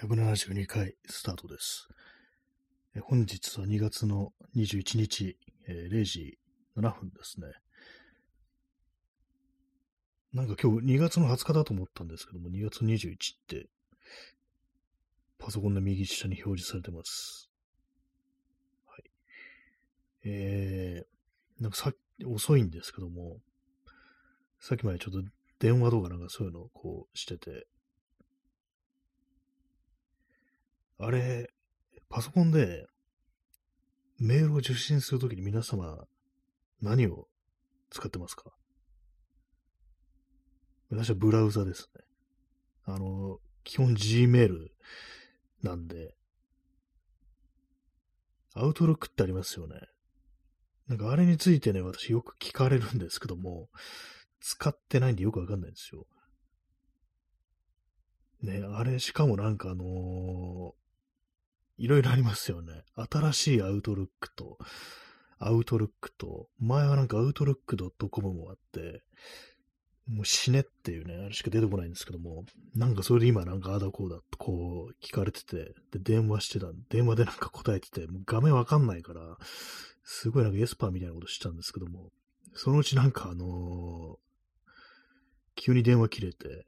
[0.00, 1.86] 172回スタートです。
[2.96, 5.36] え本日は2月の21日、
[5.68, 6.38] えー0時
[6.78, 7.48] 7分ですね。
[10.32, 13.16] なんか今日2月の20日だと思ったんですけども、2月21っ
[13.46, 13.68] て、
[15.38, 17.50] パソコンの右下に表示されてます。
[18.86, 19.02] はい。
[20.24, 23.40] えー、なんかさっき、遅いんですけども、
[24.58, 25.28] さっきまでちょっと
[25.58, 27.66] 電話とかなんかそういうのをこうしてて、
[31.04, 31.50] あれ、
[32.08, 32.86] パソコンで
[34.20, 36.04] メールを受信するときに皆様
[36.80, 37.26] 何を
[37.90, 38.52] 使ってますか？
[40.92, 42.04] 私はブラウザですね。
[42.84, 44.68] あの、基本 Gmail
[45.64, 46.14] なんで、
[48.54, 49.80] アウトロックってありますよね。
[50.86, 53.70] なんかあれについてね、私よく聞かれるんですけども、
[54.40, 56.06] 使ってないんでよくわかんないんですよ。
[58.42, 60.81] ね、あれ、しかもなんかあのー
[61.76, 62.84] いろいろありますよね。
[63.10, 64.58] 新しいアウトルックと、
[65.38, 67.76] アウトルックと、前はなんかアウトルック
[68.10, 69.02] .com もあって、
[70.08, 79.36] もう死ねっていうね、あれしか出てこないんですけども、なんかそれで今なんかあだこうだとこう聞かれてて、で、電話してた、電話でなんか答えてて、もう画面わかんないから、
[80.04, 82.10] すごいなんかエスパーみたいなことしてたんですけども、
[82.54, 84.22] そのうちなんかあのー
[85.54, 86.66] 急に電話切れて、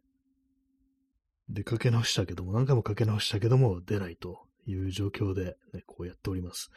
[1.48, 6.70] で、かけ直したけども、何回もかけ直したけども、出ないという状況で、ね、こうやっております。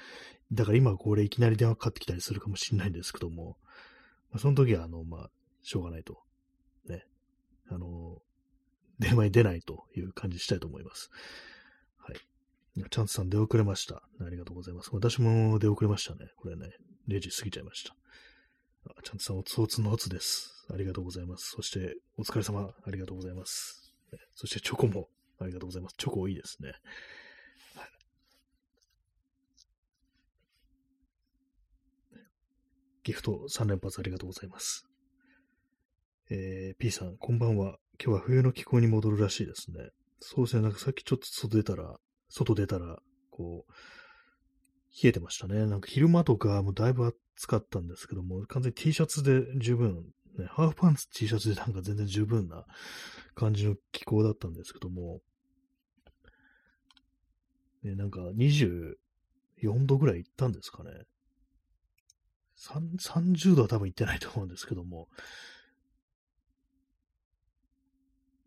[0.52, 3.57] だから今これいきなり電話かかってきたりするかもしれないんですけども、
[4.31, 5.30] まあ、その時は、あの、まあ、
[5.63, 6.21] しょうがないと。
[6.88, 7.05] ね。
[7.69, 8.21] あの、
[8.99, 11.09] 電話に出ないという感じしたいと思います。
[11.97, 12.17] はい。
[12.89, 14.03] チャンスさん出遅れました。
[14.21, 14.89] ありがとうございます。
[14.93, 16.31] 私も出遅れましたね。
[16.35, 16.69] これね、
[17.08, 17.95] 0時過ぎちゃいました。
[18.85, 20.65] あチャンスさん、おつおつのおつです。
[20.73, 21.52] ありがとうございます。
[21.55, 23.93] そして、お疲れ様、ありがとうございます。
[24.35, 25.95] そして、チョコも、ありがとうございます。
[25.97, 26.69] チョコいいですね。
[27.75, 27.89] はい
[33.08, 34.86] ギフト3連発ありがとうございます。
[36.30, 37.77] えー、P さん、こんばんは。
[38.04, 39.92] 今日は冬の気候に戻るらしいですね。
[40.20, 41.95] そうですね、なんかさっきちょっと外出たら、
[42.27, 42.99] 外出たら、
[43.31, 43.71] こう、
[45.02, 45.65] 冷えてましたね。
[45.67, 50.04] なんか昼間とかもだいぶ暑かったんですけども、完全に T シャツで十分、
[50.37, 52.65] ね、ハーフパンツ T シャツでなんか全然十分な
[53.36, 55.21] 感じの気候だったんですけども、
[57.83, 58.95] ね、なんか24
[59.86, 60.92] 度ぐらい行ったんですかね。
[62.57, 65.07] 3 30度は多分行ってないと思うんですけども、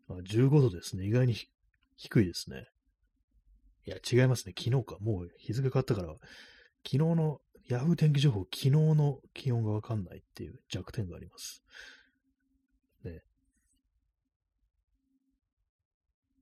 [0.09, 1.05] あ15度ですね。
[1.05, 1.35] 意外に
[1.95, 2.67] 低いですね。
[3.85, 4.53] いや、違いますね。
[4.57, 4.97] 昨日か。
[4.99, 6.21] もう日付変わったから、昨
[6.83, 11.63] 日の、ヤフー天気情報、昨日の気温がわかんないっていう弱点があります。
[13.03, 13.21] ね。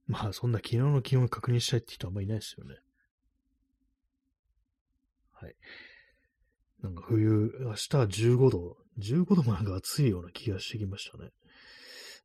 [0.07, 2.75] まあ、そんな昨日の気温を確認したいって人あんまりいないですよね。
[5.33, 5.55] はい。
[6.81, 8.77] なんか冬、明日は15度。
[8.99, 11.29] 15度もなんか暑いような気がしてきましたね。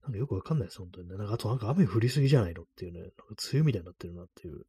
[0.02, 1.16] なんかよくわかんないです、本当にね。
[1.16, 3.00] なんかあとなんか雨降りすぎじゃないのっていうね。
[3.00, 4.66] なんか梅雨みたいになってるなっていう。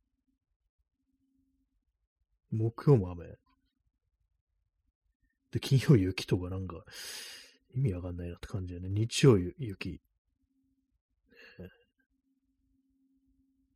[2.52, 3.26] 木曜も雨。
[5.52, 6.84] で、金曜雪とかなんか
[7.76, 8.90] 意味わかんないなって感じでね。
[8.90, 10.02] 日曜雪。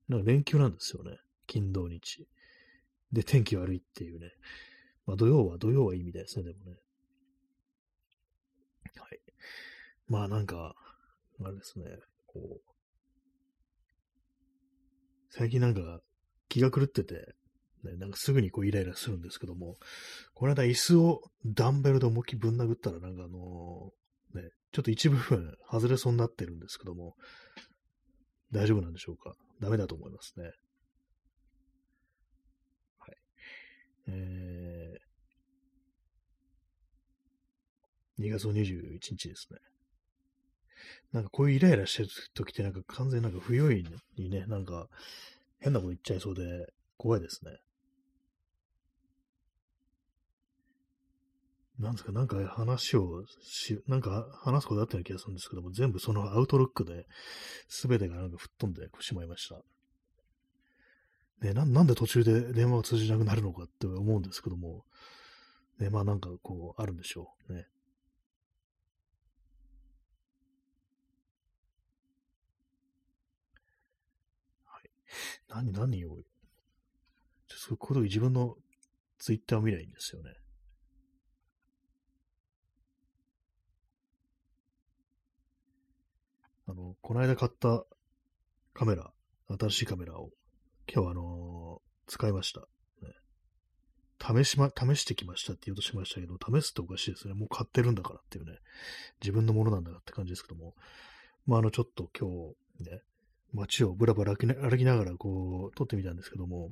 [0.08, 1.18] なんか連休なんですよね。
[1.46, 2.28] 金土日。
[3.12, 4.32] で、天気悪いっていうね。
[5.10, 6.78] まあ土曜は、土曜はいいみたいですね、でもね。
[8.96, 9.20] はい。
[10.08, 10.76] まあなんか、
[11.44, 11.86] あれですね、
[12.28, 12.62] こう、
[15.32, 16.00] 最近なんか
[16.48, 17.34] 気が狂ってて、
[17.84, 19.78] ね、なんかすぐにこうイライラするんですけども、
[20.36, 23.92] この間椅子をダンベルで思いっきりぶん殴ったらなんかあの
[24.36, 27.16] ね、ちょっと一部分外れそうになってるんですけども、
[28.52, 29.34] 大丈夫なんでしょうか？
[29.60, 30.52] ダメだと思いますね。
[33.00, 33.16] はい。
[34.10, 34.89] えー、
[38.20, 39.60] 2月の21日ですね。
[41.12, 43.84] なんかこういうイライラしてる時ってなんか完全になんか不用意
[44.18, 44.88] にね、なんか
[45.60, 46.44] 変なこと言っちゃいそうで
[46.98, 47.52] 怖いですね。
[51.80, 57.06] なんですか、なんか話をし、なんか話すことあったような気がするんですけども、全部そのアウトロックで
[57.70, 59.62] 全てがなんか吹っ飛んでしまいました。
[61.42, 64.84] ね、ななんで途中で電話が通じなくなるのかって思うんですけども、
[65.80, 67.66] ね、まあなんかこう、あるんでしょうね。
[75.50, 76.18] 何、何を、
[77.48, 78.56] そういうこと自分の
[79.18, 80.34] ツイッターを見ないいんですよね。
[86.68, 87.84] あの、この間買った
[88.74, 89.12] カメラ、
[89.60, 90.30] 新しいカメラを
[90.88, 92.68] 今日はあのー使いました。
[94.22, 97.34] 試しま、試してきましたって言おうとしましたけど、試すっておかしいですね。
[97.34, 98.58] もう買ってるんだからっていうね。
[99.22, 100.76] 自分のものなんだからって感じですけども。
[101.46, 102.30] まあ、あの、ちょっと今
[102.84, 103.02] 日、ね、
[103.54, 106.72] 街をぶらぶら歩きながらこう、撮ってみたんですけども、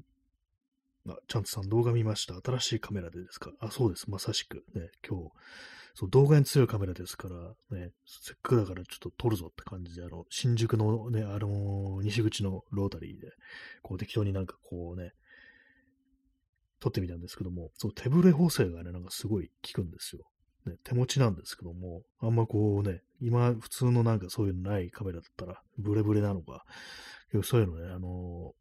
[1.08, 2.36] あ、チャンツさん動画見ました。
[2.36, 3.52] 新しいカメラでですか？
[3.60, 4.10] あ、そうです。
[4.12, 4.66] まさしく。
[4.76, 5.32] ね、今日、
[5.96, 7.36] そう、動画に強いカメラですから、
[7.78, 13.32] ね、せっかくだからちょっと撮るぞって感じで、あの、新宿のね、あの西口のロータリーで、
[13.82, 15.14] こう適当になんかこうね、
[16.80, 20.26] 撮ってみたんですけども、そう、手ブレ補正がね、なんかすごい効くんですよ。
[20.68, 26.64] ね、手持ちなんですけども、あんまこうね、今普通のなんかそういうのないカメラだったら、ブレブレなのか、
[27.44, 28.54] そういうのね、あの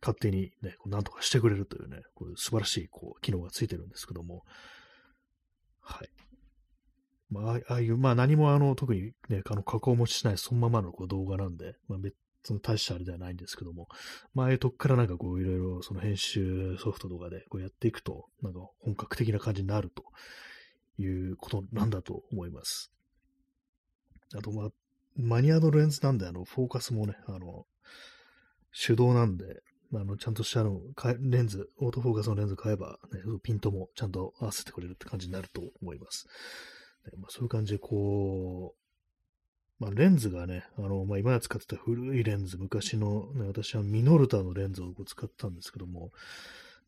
[0.00, 4.44] 勝手にね、こうなんとかしてくれるというね、こういう素晴らしいこう機能がついてるんですけども、
[5.80, 6.08] はい。
[7.30, 11.98] まあ、ああいう、まあ何もあの、特にね、あの、加工もしないそのままのこう動画なんで、まあ
[12.42, 13.88] 別の大したあれではないんですけども、
[14.34, 20.04] まあああいうとこからなんかこういろいろその編集ソフトとかでこうやっていくと、なんか本格的な感じになると
[21.00, 22.92] いうことなんだと思います。
[24.34, 24.68] あとまあ、
[25.16, 27.66] マニアルレンズなんで、あの、フォーカスもね、あの、
[28.86, 29.44] 手動なんで、
[29.92, 30.80] あの、ちゃんとしたの、
[31.18, 36.28] レンズ、オートフォーカスのレンズ買えば、ね、ピントもちゃんと合わせてくれるって感じになると思います。
[37.18, 38.79] まあ、そういう感じで、こう、
[39.80, 46.12] まあ、レンズがね、あの、まあ、今使ってた古いレンズ、昔の、ね、私はミノルタのレンズを使ったんですけども、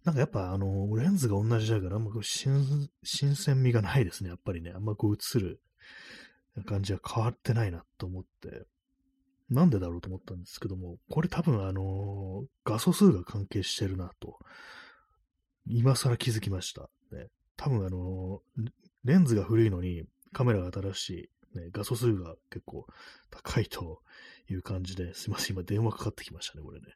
[0.05, 4.73] なんかやっぱあの、レンズが同じだから、あんまこう新新鮮味がないですね、やっぱりね。
[4.75, 5.61] あんまこう映る
[6.67, 8.67] 感じは変わってないなと思って、
[9.49, 14.39] なんでだろうと思ったんですけども、これ多分あの、画素数が関係してるなと、
[15.67, 16.91] 今更気づきました。
[17.13, 18.41] ね、多分あの、
[19.05, 22.87] レンズが古いのにカメラが新しい、ね、画素数が結構
[23.31, 24.03] 高いと
[24.49, 26.87] いう感じで、すいません、今電話かかってきましたね、これね。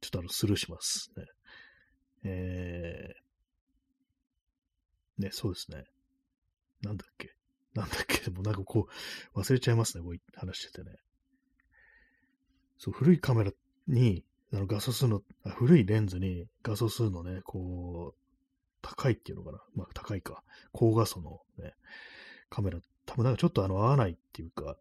[0.00, 1.10] ちょっとあの、スルーします。
[1.16, 1.24] ね。
[2.24, 5.84] えー、ね、そうですね。
[6.82, 7.34] なんだっけ
[7.74, 8.88] なんだっけでもなんかこ
[9.34, 10.96] う、忘れちゃいますね、こう話しててね。
[12.78, 13.52] そう、古いカメラ
[13.86, 18.28] に、あの画素数のあ、古いレンズに画素数のね、こう、
[18.80, 19.58] 高いっていうのかな。
[19.74, 20.42] まあ、高いか。
[20.72, 21.74] 高画素のね、
[22.48, 22.78] カメラ、
[23.08, 24.76] 多分なんかちょっとあの、合わないっていうか、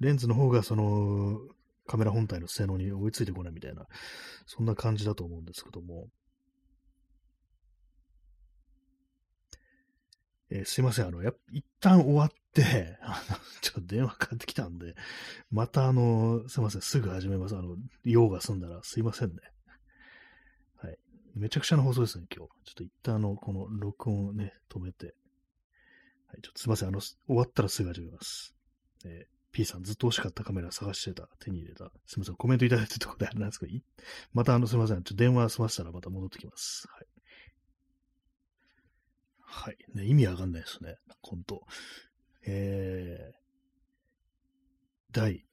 [0.00, 1.38] レンズの方がその、
[1.86, 3.86] カメラ本体の性能に追いついてこないみたいな、
[4.46, 6.08] そんな感じだと思うんですけども、
[10.50, 12.98] えー、すいません、あの、や一旦終わって、
[13.62, 14.96] ちょっと電話かかってきたんで、
[15.52, 17.56] またあの、すいません、すぐ始めます。
[17.56, 19.36] あの、用が済んだらすいませんね。
[20.76, 20.98] はい。
[21.36, 22.50] めちゃくちゃな放送ですね、今日。
[22.64, 25.14] ちょっと一旦あの、この録音をね、止めて。
[26.28, 28.54] はい、ちょっとすいません、あの、終わったらすぐ始めます。
[29.04, 31.90] えー P さんずっと欲しかったカメラ探してた、手に入れた。
[32.04, 33.72] すみません、コメントいただいてるところであれなんですけど、
[34.34, 36.86] またあの、すみません、ちょっと電話済ましたらまた戻ってきます。
[36.88, 37.06] はい。
[39.38, 39.76] はい。
[39.94, 40.96] ね、意味わかんないですね。
[41.22, 41.62] 本当
[42.46, 43.34] えー、
[45.10, 45.46] 第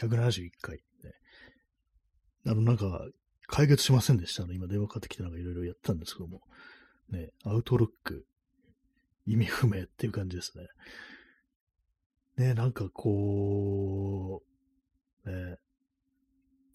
[0.00, 0.82] 171回、ね。
[2.46, 3.08] あの、なんか、
[3.46, 4.44] 解決しませんでした。
[4.44, 6.42] あの、今電話かかってきてなんかいろいろやってたんですけども。
[7.10, 8.26] ね、アウトロック、
[9.26, 10.66] 意味不明っていう感じですね。
[12.36, 14.42] ね、なんかこ
[15.24, 15.56] う、ね、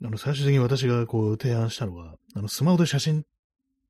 [0.03, 3.25] あの、最終的に私がこう提案したのは、あの、スマホで写真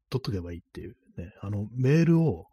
[0.10, 2.48] 撮っとけばいいっていうね、あの、メールを、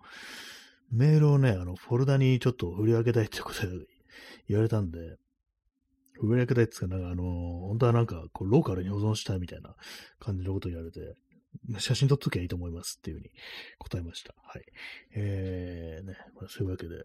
[0.91, 3.69] メールをね、あの、フォルダにちょっと振り分けたいってことで
[4.49, 4.99] 言われたんで、
[6.21, 7.23] 振り分けたいっていうか、なんかあの、
[7.69, 9.75] 本当はなんか、こう、ローカルに保存したいみたいな
[10.19, 11.01] 感じのことを言われて、
[11.79, 13.31] 写真撮っときゃいいと思いますっていうふうに
[13.79, 14.35] 答えました。
[14.43, 14.65] はい。
[15.15, 17.05] えー、ね、まあ、そういうわけで、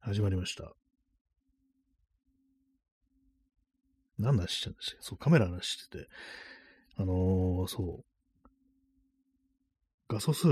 [0.00, 0.72] 始まりました。
[4.18, 4.96] 何の話してんですか？
[5.00, 6.08] そう、カメラの話してて、
[6.96, 8.48] あのー、そう、
[10.08, 10.48] 画素数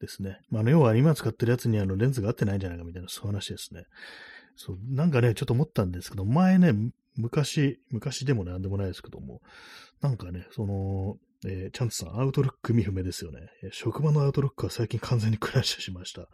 [0.00, 0.38] ですね。
[0.50, 3.84] まあ、要は今使ってるやつにあのレンズが合ってないんじゃないかみたいな、そういう話ですね。
[4.54, 6.72] そう、なんかね、ちょっと思ったんですけど、前ね、
[7.16, 9.40] 昔、昔でもなんでもないですけども、
[10.00, 13.48] なんかね、その、えー、チャンツさん、アウトロック見不明ですよね。
[13.72, 16.28] 職場のアウトロックは最近完全にクラッシュしました。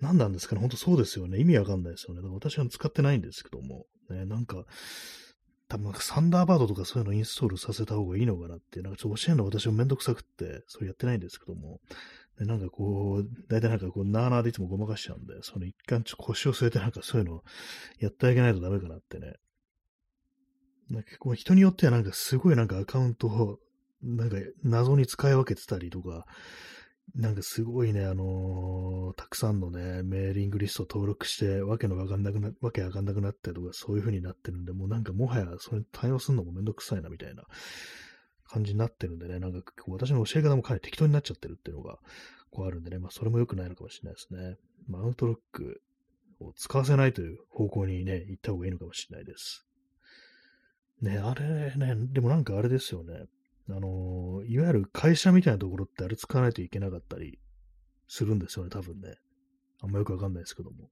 [0.00, 1.38] 何なんですかね、ほんとそうですよね。
[1.38, 2.20] 意味わかんないですよね。
[2.20, 4.64] だから私は使ってないんですけども、ね、なんか、
[5.68, 11.80] 多分サンダーバードとかそういうのインストールさせた方がいいのかなって、なんかちょっと教えるの私もめんどくさくって、それやってないんですけども、
[12.38, 17.42] でなんかこう、大体なんかこう、なーなーでいつもごまかしちゃうんで、その一貫ちょ腰を据えてなんかそういうの
[17.98, 19.34] やってあげないとダメかなってね。
[20.90, 23.58] なんかこう人によってはなんかすごいなんかアカウントを、
[24.02, 26.24] なんか謎に使い分けてたりとか、
[27.14, 37.44] なんかすごいね、あのーたくさんのね、メーリングリスト登録して、わけのわかんなくな、わけわかんなくなってとか、そういう風になってるんで、もうなんかもはやそれに対応するのもめんどくさいなみたいな
[38.46, 41.98] 感じになってるんでね、なんか私の教え方もかなり適当になっちゃってるっていうのが、
[42.50, 44.56] こうあるんでね、まあそれも良くないのかもしれないですね。
[44.86, 45.80] まあアウトロック
[46.40, 49.67] を使わせないという方向にね、行った方がいいのかもしれないです。
[51.00, 53.26] ね、あれね、でもなんかあれですよね。
[53.70, 57.38] あのいわゆる会社みたいなところってあれ使わないといけなかったり
[58.08, 59.16] するんですよね、多分ね。
[59.80, 60.90] あんまよくわかんないですけども。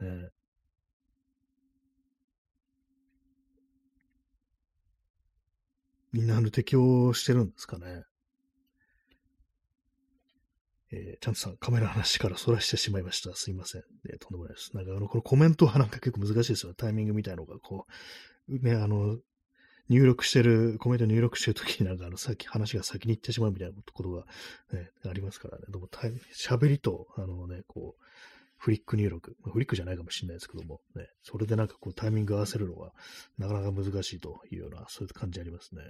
[0.00, 0.30] ね、
[6.12, 8.04] みんなあの適応してるんですかね。
[10.92, 13.34] えー、ちゃんとさん、カメラの話から逸らしてしまいました。
[13.36, 13.82] すいません。
[14.08, 14.74] えー、とんでもないです。
[14.74, 16.74] なんかあの、このコメントはなんか結構難しいですよね。
[16.76, 17.86] タイミングみたいのが、こ
[18.48, 19.18] う、ね、あの、
[19.90, 24.24] 入力してる、コメント入力してるときになんかあの、さっき話が先に行ってしまうみたいなことが、
[24.72, 25.64] ね、ありますからね。
[25.68, 25.88] でも、
[26.34, 28.04] 喋りと、あのね、こう、
[28.56, 32.92] フリック入力、 フリックじゃないかもしれないですけども、ね、それでなんかこうタイミング合わせるのが
[33.38, 35.82] なかなか難しいというような、そういう感じありますね。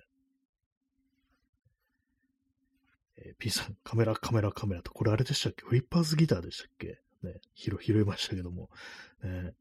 [3.18, 4.82] えー、P さん、 カメラ、カメラ、カメラ。
[4.82, 5.64] と、これあれでしたっけ？
[5.66, 7.00] フリッパーズギターでしたっけ？
[7.22, 8.70] ね、拾、 拾いましたけども、
[9.22, 9.54] ね、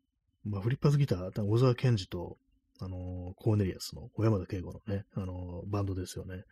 [0.46, 2.38] まあ、フリッパーズギター、小沢健二と、
[2.82, 6.44] あの、コーネリアスの小山田圭吾のね、あの、バンドですよね。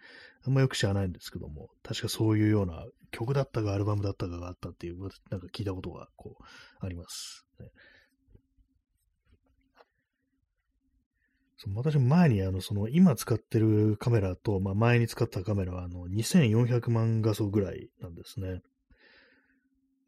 [0.46, 6.44] あんまよく知らないんですけども、確かそういうような曲だったかアルバムだったかがあったっていう、なんか聞いたことが、こう、
[6.86, 7.46] あります。
[7.60, 7.68] ね、
[11.58, 18.62] そう私、前に、あの、その、今使ってるカメラと、まあ、前に使ったカメラは、あの、2400万画素ぐらいなんですね。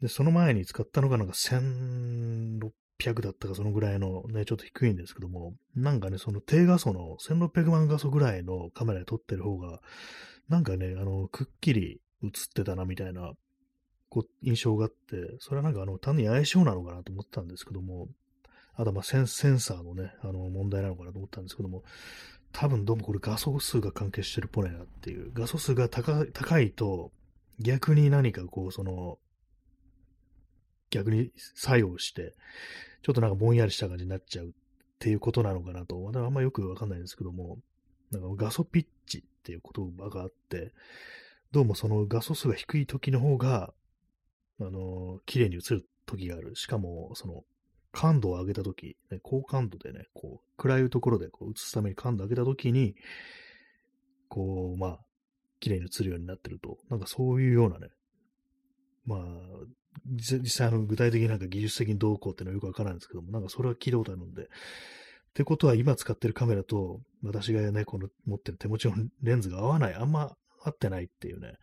[0.02, 9.80] で、その前に使ったのが、なんか1600 600だったかそのぐらいのね、ちょっと低いんですけども、なんかね、その低画素の1600万画素ぐらいのカメラで撮ってる方が、
[10.50, 13.32] なんかね、あの、くっきり映ってたなみたいな、
[14.10, 18.08] こう、印象があって、それはなんかあの、単に相性なのかなと思ったんですけども、
[18.76, 21.84] あとまあセンセンサーのね、あの、問題なのかなと思ったんですけども、
[22.52, 27.12] 多分どうもこれ画素数が関係してるっぽいなっていう、画素数が高いと、
[27.60, 29.20] 逆に何かこう、その、
[30.90, 32.36] 逆に作用して、
[33.02, 34.52] ちょっとなんかぼんやりした感じになっちゃうっ
[35.00, 37.58] ていうことなのかなと、まだあんまよくわかんないんですけども、
[38.12, 40.74] なんか画素ピッチっていう言葉があって、
[41.52, 43.74] どうもその画素数が低い時の方が、
[44.60, 46.56] あの、綺麗に映る時がある。
[46.56, 47.44] しかも、その、
[47.92, 52.96] 感度を上げた時、ね、高感度でね、こう、暗いところでこう映すために感度を上げた時に、
[54.28, 55.00] こう、まあ、
[55.60, 57.88] 綺麗に映るようになってると、なんかそういうようなね、
[59.06, 59.20] まあ、
[60.06, 64.46] 実際あの具体的になんか技術的にどうこうっていうのはよくわからないんですけども、なんかそれは聞いたことあるんで、っ
[65.34, 71.54] てことは今使ってるカメラと私がね、この持ってる手持ちのレンズが合わない、あんま合ってないっていうね、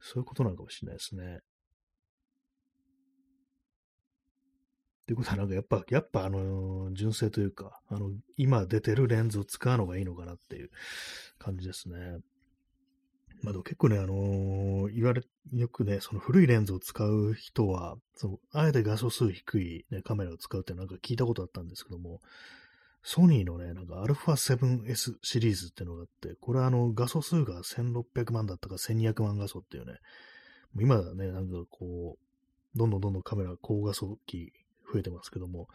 [0.00, 1.38] そういうことなのかもしれないですね。
[5.02, 10.70] っていうことはなんかやっぱ、やっぱあの、純正というか、あの、今出てるレンズを使うのがいいのかなっていう
[11.38, 12.18] 感じですね。
[13.42, 22.20] まあ結構ね、あのー、言われ、よくね、その古いレンズを使う人は、その、あえて画素数低い、ね、カメラを使うってなんか聞いたことあったんですけども、
[23.02, 29.94] ソニーのね、なんか α7S シリーズってのがあって、これはあの画素数が1600万だったか1200万画素っていうね、
[30.78, 34.52] 今だね、なんかこう、どんどんどんどんカメラ高画素機
[34.92, 35.68] 増えてますけども、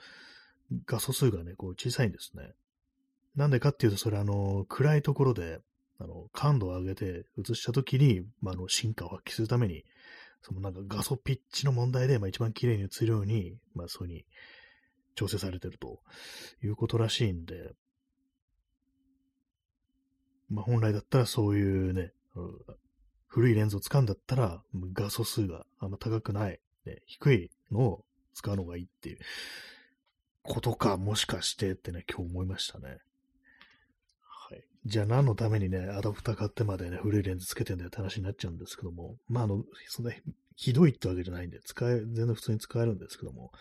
[0.85, 2.53] 画素数がね、こう小さいんですね。
[3.35, 5.59] なんでかっていうと、それあの、暗いところで、
[5.99, 9.83] あの、感度を上げて映したときに、まあ、あの、進化を発揮するために、
[10.41, 14.25] そのなんか画素ピッチの問題で、まあ、一番綺麗に映るように、まあ、そういうふうに
[15.15, 15.99] 調整されてると
[16.63, 17.73] いうことらしいんで、
[20.49, 22.11] まあ、本来だったらそういうね、
[23.27, 24.61] 古いレンズを使うんだったら、
[24.93, 29.17] 画素数があんま高くない、ね、低いのを使うのがいいっていう
[30.43, 32.99] ことか、もしかしてってね、今日思いましたね。
[34.85, 40.11] じゃあ何のためにね、アダプター買ってまでね、古いレンズつけてんだよって話になっちゃうんですけども、まあ、あの、そんな、
[40.55, 43.51] ひどいってわけじゃないんで、使え、全然普通に使えるんですけども、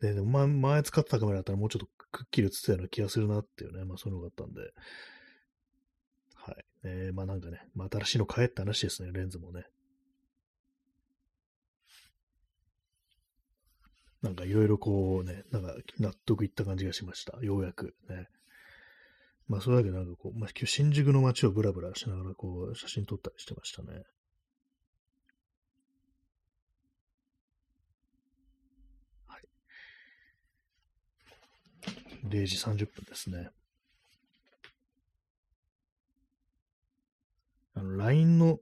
[0.00, 4.60] で、でもま前使ってたカメラだったらもうちょっとくっきり映ってたような気がするなっていうね、まあそういうのがあったんで、
[6.34, 6.64] はい。
[6.84, 9.64] えー、まあなんかね、まあ新しいの買えって話ですね、レンズもね。
[14.22, 17.38] なんかいろいろこうね、なんか納得いった感じがしました。
[17.40, 18.28] ようやくね。
[19.52, 24.02] まあ、それだけなんかこう、まあ、今日新宿の街をブラブラしながらこう、写真撮ったりしてましたね。
[29.26, 29.42] はい。
[32.24, 33.50] 0時30分ですね。
[37.74, 38.58] あの、LINE の、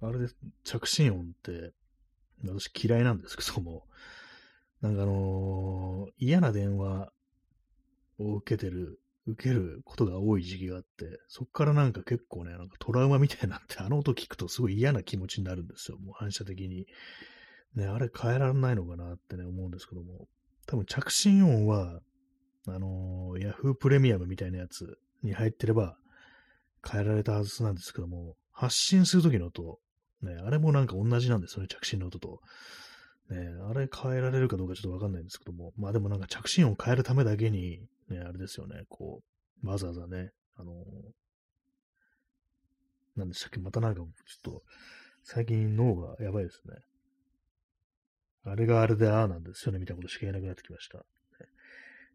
[0.00, 0.26] あれで
[0.64, 1.72] 着信音って、
[2.44, 3.84] 私嫌いなんですけども、
[4.80, 7.12] なんかあのー嫌な電話
[8.18, 16.86] を受けてる、受けることが多い時期があって、そっからなんか結構ね、なんかトラウマみたいになって、あの音聞くとすごい嫌な気持ちになるんですよ、もう反射的に。
[17.74, 20.28] ね、あれ変えられないのかなってね、思うんですけども、
[20.66, 22.00] 多分着信音は、
[22.66, 25.96] あのー、Yahoo プレミアムみたいなやつに入ってれば
[26.88, 29.78] 変えられたはずなんですけども、発信するときの音、
[30.22, 32.40] ね、あれもなんか同じなんですよね、着信の音と。
[33.30, 33.38] ね、
[33.68, 39.22] あれ変えられるかどうかちょっとわかんないんですけども、まあでもなんか着信音変えるためだけに、ね、あれですよね、こ
[39.62, 44.08] う、わざわざね、あのー、なんでしたっけ、またなんかちょっ
[44.42, 44.62] と、
[45.22, 46.74] 最近脳がやばいですね。
[48.46, 50.98] あれがあれでああなんですよね、みたいなことしか言えなくなってきました。
[50.98, 51.04] ね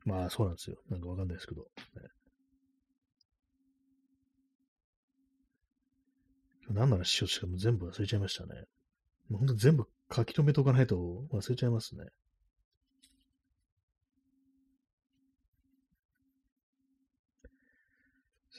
[0.06, 0.78] まあそうなんですよ。
[0.90, 1.62] なんかわかんないですけど。
[1.62, 1.68] ね
[6.66, 8.66] 今日何の話しようとしかも全部忘れちゃいましたね。
[9.30, 10.96] もうほんと全部書き留めとかないと
[11.32, 12.06] 忘れちゃいますね。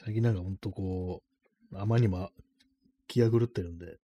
[0.03, 1.21] 最近なんかほんとこ
[1.71, 2.31] う、あまりにも
[3.07, 3.97] 気が狂ってるんで、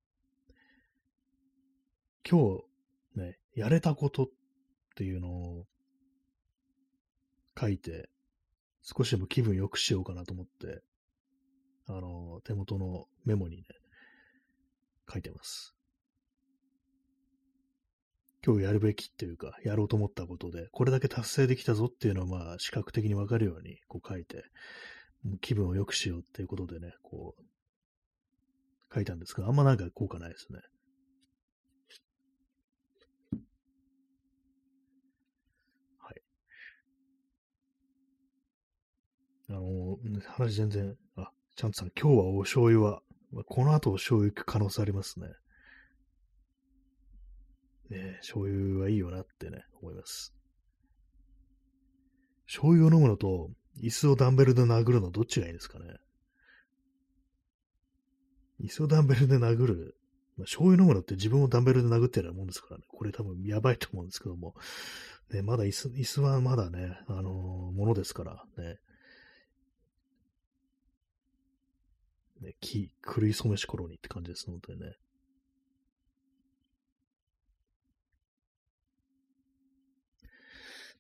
[2.29, 2.59] 今
[3.15, 4.27] 日ね、やれたことっ
[4.95, 5.65] ていうのを
[7.59, 8.11] 書いて、
[8.83, 10.83] 少しでも気分良くしようかなと思って、
[11.89, 13.65] あの、手元のメモにね、
[15.11, 15.75] 書いてます。
[18.45, 24.45] 今日やるべきっていうか、やろうと思ったことで、これだけ達成できたぞっていうのは、まあ、視覚的にわかるように、こう書いて、
[25.41, 30.61] 気分を良くしようっていうことでね、こう、書いたんですけど、あんまなんか効果ないですね。
[35.99, 36.23] はい。
[39.51, 43.01] あの、話全然、あ、ちゃんとさん、今日はお醤油は、
[43.47, 45.29] この後お醤油行く可能性ありますね。
[47.91, 50.35] ねえ、醤油はいいよなってね、思います。
[52.47, 53.51] 醤油を飲むのと、
[53.83, 55.97] 椅子をダンベルで殴るのどっちがいいですかね。
[58.61, 59.97] 椅子をダンベルで殴る。
[60.37, 62.85] まあ、醤油飲むのって自分をダンベルで殴ってるようなもんですからね。
[62.89, 64.55] これ多分やばいと思うんですけども。
[65.31, 68.79] ね、まだ椅子、椅子はまだね、あのーものですからね。
[72.41, 74.93] ね、木、狂い染めし頃にって感じです、本当にね。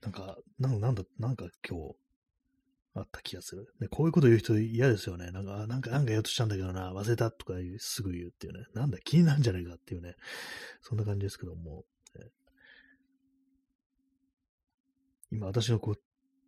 [0.02, 1.96] なんか、ななんだ、なんか今日、
[2.96, 3.72] あった気がする。
[3.78, 5.30] ね、こういうこと言う人嫌ですよね。
[5.30, 8.64] なんか、なんか、なんか言おうとしたんだけどな、忘れたとかすぐ言うっていうね。
[8.74, 10.14] なんだ、気になるんじゃないかっていうね。
[10.80, 11.85] そんな感じですけども。
[15.30, 15.96] 今、私のこう、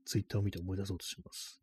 [0.04, 1.60] ツイッターを見て思い出そうとします。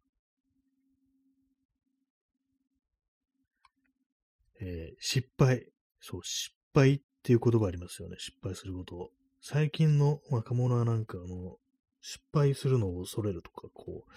[4.62, 5.67] えー失敗。
[6.00, 8.17] そう、失敗っていう言葉ありますよね。
[8.19, 9.10] 失敗することを。
[9.41, 11.58] 最近の若者はなんか、あの、
[12.02, 14.12] 失敗するのを恐れるとか、こう、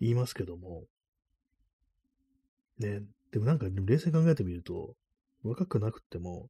[0.00, 0.84] 言いますけども、
[2.78, 4.94] ね、でもなんか、冷静に考えてみると、
[5.42, 6.48] 若くなくても、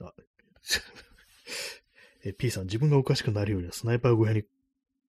[0.00, 0.14] あ、
[2.24, 4.44] え、P さん、自分がおかしくなるようにはスナイパー小屋に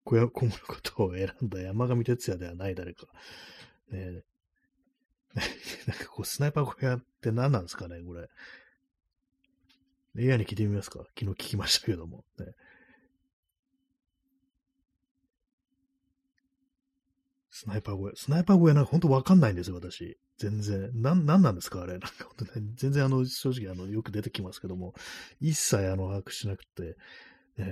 [0.04, 3.08] 小屋こもることを選んだ山上哲也ではない誰か。
[3.90, 4.24] ね
[5.88, 8.30] なんかこう、スナイパー小屋って何なんですかね、これ。
[10.18, 12.24] AI に聞いてみますか昨日聞きましたけども。
[12.38, 12.54] ね、
[17.58, 18.16] スナイパー小屋。
[18.18, 20.18] スナイパー小屋なんか本当わかんないんですよ、私。
[20.38, 20.92] 全然。
[21.02, 21.94] なん、なんなんですかあれ。
[21.94, 24.94] なんか本当に全然あの、正直あの、よく出てきますけども、
[25.40, 26.98] 一切あの、把握しなくて、
[27.58, 27.66] ね、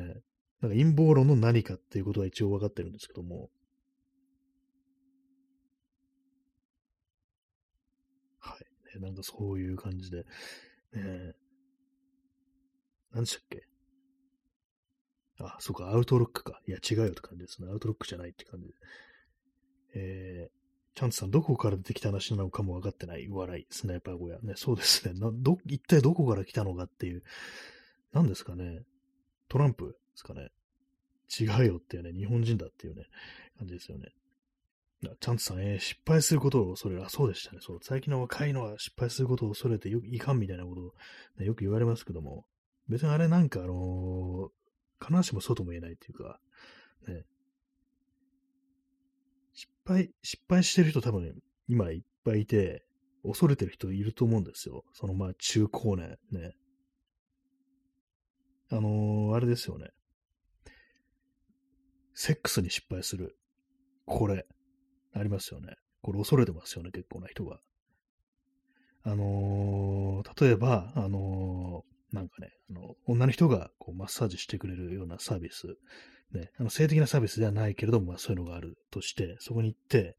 [0.61, 3.49] なんか陰謀論の何かっていうことは一応分かってるんですけども、
[8.39, 8.97] はい。
[8.97, 10.19] ね、なんかそういう感じで、
[10.93, 11.33] ね、
[13.11, 13.67] 何でしたっけ？
[15.39, 16.61] あ、そうか、アウトロックか。
[16.67, 17.67] いや、違うよって感じですね。
[17.69, 18.73] アウトロックじゃないって感じで。
[19.93, 23.27] えー、チャンツさん、どこから出てきた話なのかも分かってない。
[23.29, 24.39] 笑い、スナイパー小屋。
[24.41, 25.19] ね、そうですね。
[25.19, 27.23] な、ど、一体どこから来たのかっていう、
[28.11, 28.83] 何ですかね。
[29.49, 30.51] トランプですかね。
[31.39, 33.05] 違うよっていうね、日本人だっていうね、
[33.57, 34.09] 感じですよね。
[35.19, 37.05] チャンツさん、えー失敗することを恐れる。
[37.05, 37.59] あ、そうでしたね。
[37.61, 37.79] そう。
[37.81, 40.93] 最近の若いのは失敗することを恐れてよいかんみたいなことを、
[41.37, 42.45] ね、よく言われますけども、
[42.87, 44.63] 別にあれなんかあのー
[45.03, 46.39] 必ずしもそうとも言えないっていうか、
[47.07, 47.25] ね、
[49.85, 51.35] 敗、失敗してる人多分、
[51.67, 52.83] 今いっぱいいて、
[53.23, 54.83] 恐れてる人いると思うんですよ。
[54.93, 56.51] そのまあ中高年ね。
[58.69, 59.87] あのーあれですよね。
[62.13, 63.37] セックスに失敗する。
[64.05, 64.45] これ、
[65.13, 65.75] ありますよね。
[66.01, 67.59] これ恐れてますよね、結構な人が。
[69.03, 75.77] あのー例えば、あのーなんかね、あの女の人がこうマッサージしてくれるようなサービス、
[76.33, 80.17] ね、あの性的なサービスではないけれども、まあ、そういうのがあるとして、そこに行って、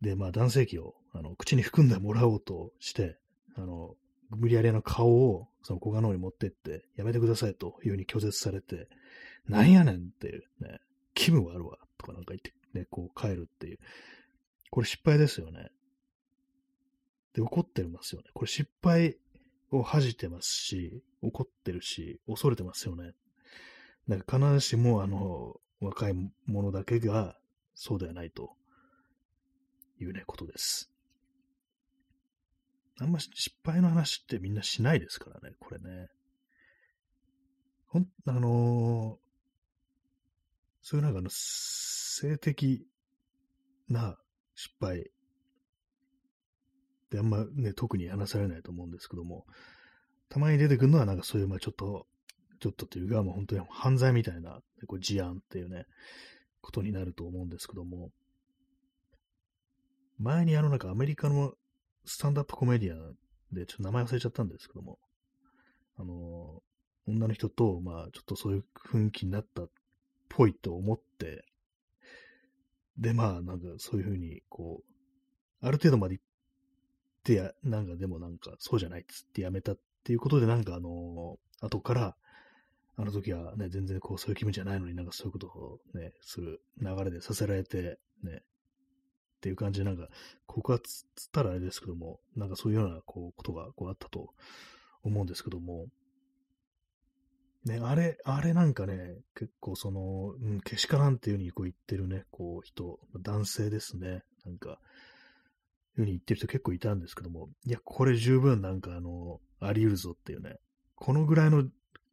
[0.00, 3.18] で、まあ、男性器をあの口に含んでもらおうとして、
[3.56, 3.94] あの、
[4.30, 8.88] 無理やりの顔をその小顔の方に持ってって、やめてくださいというふうに拒絶されて、
[9.46, 10.78] なんやねんっていうね、
[11.14, 13.78] 気分はあるわ、とかなんか言って、ね、こう帰るっていう。
[14.70, 15.68] これ失敗ですよね。
[17.34, 18.28] で、怒ってますよね。
[18.34, 19.16] これ失敗
[19.70, 23.12] を恥じてますし、怒ってるし、恐れてますよね。
[24.08, 26.14] だか必ずしも、あの、若い
[26.46, 27.36] 者だけが
[27.74, 28.56] そうではないと
[30.00, 30.90] いうね、ことです。
[33.00, 36.08] あんま失敗の話ってみんなしないですからね、これね。
[37.86, 39.28] ほん、あのー
[40.80, 42.86] そういうなんかあの、性的
[43.90, 44.16] な
[44.54, 45.02] 失敗っ
[47.10, 49.44] てあんまね、特に話されないと思うんですけども、
[50.30, 52.06] たまに出てくるのはなんかそういう、まあちょっと、
[52.60, 55.86] ちょっとというか、もう本当に犯罪みたいな、こう事案っていうね、
[56.60, 58.10] ことになると思うんですけども、
[60.18, 61.54] 前にあのなんかアメリカの
[62.04, 63.14] スタンダップコメディアン
[63.52, 64.98] で、ちょっと名前忘れちゃったんですけども、
[65.96, 66.62] あの、
[67.06, 69.70] 女の人と、まあちょっとそういう雰囲気になったっ
[70.28, 71.44] ぽいと思って、
[72.98, 76.24] で、まあなんかそういうふうに、こう、ある程度まで行っ
[77.22, 82.16] てや、なんかでもなんかそうじゃないっつってやめたっていうことで、なんかあの、後から、
[83.00, 90.08] あの時はね、全然こうそういう気分じゃないのになんかそういうことをね、する流れでさせられて、ね、っていう感じでなんか
[90.46, 94.30] 告発つったらあれですけども、なんかそういうようなこうことがこうあったと
[95.04, 95.86] 思うんですけども、
[97.64, 104.76] ね、あれ、あれなんかね、結構その、うん、けしからんっていう風にこう言ってるね、こう人、男性ですね、なんか、いう
[105.98, 110.56] 風に言ってる人結構いたんですけども、いや、これ十分なんかあの、あり得るぞっていうね、
[110.96, 111.64] このぐらいの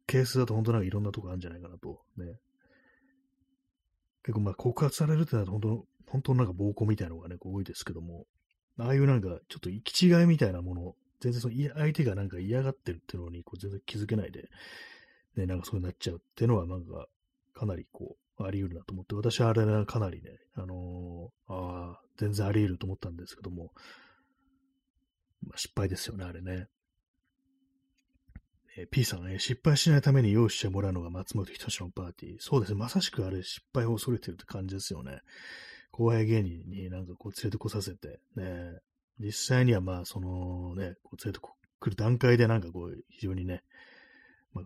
[0.06, 2.38] ケースだと本当なんかいろんなとこあるんじゃないかなと、ね。
[4.24, 8.26] 結構まあ告発されるってなると本当、本当なんか暴行みたいなのがね、こう多いですけども、
[8.78, 14.48] ああいうなんかちょっと行き違いみたいなもの、全然その相手がなんか嫌がってるっていうのにこう全然気づけないで、
[15.36, 17.06] ね、なんかそうなっちゃうっていうのはなんか
[17.54, 23.72] かなりこう、あり得るなと思って、私はあれはかなりね、あのーああ、全然あり得ると思ったんですけども、
[25.46, 26.66] まあ、失敗ですよね、あれね。
[28.76, 32.36] え P さん、ね、失敗しないために用意してもらうのが松本人志のパーティー。
[32.40, 32.78] そうですね。
[32.78, 35.20] まさしくあれ失敗を恐れてるって感じですよね。
[35.90, 38.78] 後輩芸人になんかこう連れてこさせて、ね、
[39.18, 43.62] 実際にはまあそのね、こう連れてこ来る段階でなんかこう非常にね、
[44.52, 44.64] まあ、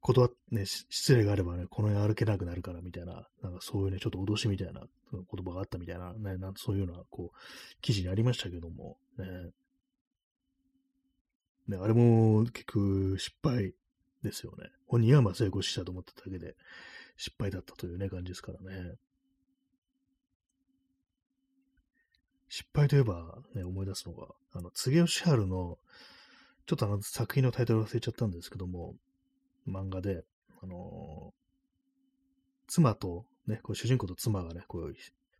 [0.00, 4.82] 断っね、失礼があればね、この辺歩けなくなるからみたいな、なんかそういうね、ちょっと脅しみたいな
[5.12, 9.26] 言葉があったみたいな、ね、なんそういうようなこう記事にありましたけども、ね、
[11.68, 13.74] ね、あれも結局失敗
[14.22, 14.70] ですよね。
[14.86, 16.54] 本人はまあ成功したと思っただけで
[17.16, 18.94] 失敗だったというね、感じですからね。
[22.48, 25.78] 失敗といえば、ね、思い出すのが、あの、柘義春の、
[26.66, 28.94] ちょっとあの作品のタイトル忘れちゃったんですけども、
[29.68, 30.24] 漫画で、
[30.62, 31.46] あのー
[32.68, 34.94] 妻と、ね、こう主人公と妻がね、こう、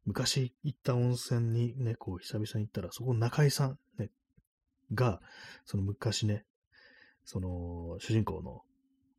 [0.04, 4.10] 昔行った温泉にね、こう久々に行ったら、そこの中井さん、ね、
[4.94, 5.20] が、
[5.64, 6.44] その昔ね、
[7.24, 8.62] その主人公の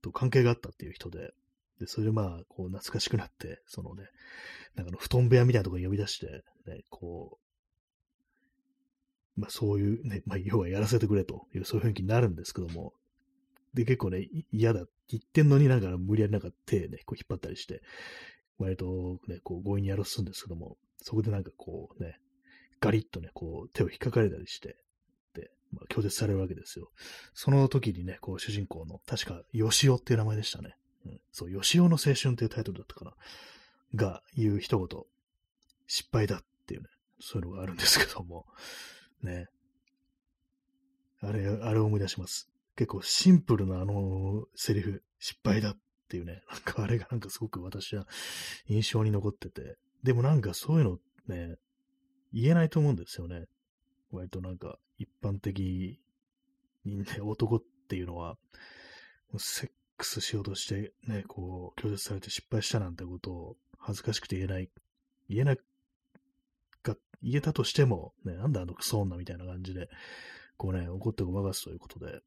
[0.02, 1.34] と関係があったっていう人で、
[1.80, 4.06] で、それでまあ、こう懐かしくなって、そのね、
[4.76, 7.38] なんかの布団部屋みたいなところに呼び出して、ね、こ
[9.38, 12.94] う、まあそういうね、まあ要はやらせてくれというそういう雰囲気になるんですけども、
[13.74, 17.82] で、結構ね、嫌だって言ってんのになんか無理やりなんか手ね、こう引っ張ったりして、
[18.58, 22.20] 割とね、こう強引にやろうとするんですけども、そこでなんかこうね、
[22.80, 24.78] ガリッとね、こう手を引っかかれたりして、
[25.72, 26.90] まあ、拒絶されるわけですよ。
[27.34, 30.76] その時にね、こう主人公の、確か、ヨシオっていう名前でしたね。
[31.06, 33.14] うん、そう、ヨシオの青春っていうタイトルだったかな。
[33.96, 35.04] が、言う一言、
[35.88, 36.88] 失敗だっていうね、
[37.20, 38.46] そういうのがあるんですけども、
[39.22, 39.48] ね。
[41.22, 42.50] あれ、あれを思い出します。
[42.76, 45.78] 結構シンプルなあのセリフ、失敗だっ
[46.10, 48.06] ていうね、なんかあれがなんかすごく私は
[48.68, 51.56] 印象に残ってて、でもなんかそういうのね、
[52.32, 53.46] 言えないと思うんですよね。
[54.12, 56.00] 割となんか一般的
[56.86, 58.38] にね、男っていうのは、
[59.38, 64.70] セックスしようとしてね、こう、拒絶されて失敗したなんてことを恥ずかしくて言えない、
[65.30, 65.56] 言えな
[66.82, 69.90] か、言えたとしても、ね、なんだあのクソ女みたいな感じで、
[70.58, 72.22] こうね、怒ってごまかすということで、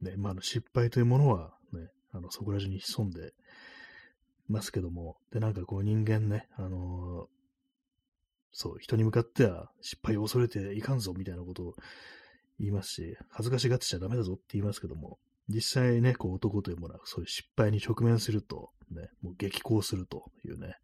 [0.00, 3.32] ね、まあ、失敗というものはね、あの、そこら中に潜んで
[4.48, 7.28] ますけども、で、なんかこう人間ね、あの
[8.52, 11.74] そう、人に向かっては失敗を恐れていかんぞみたいなことを
[12.58, 20.76] 言いますし、恥ずかしがってちゃダメだぞって言いますけども、実際ね、こう男というものはそういう失敗に直面すると、ね、もう激高するというね、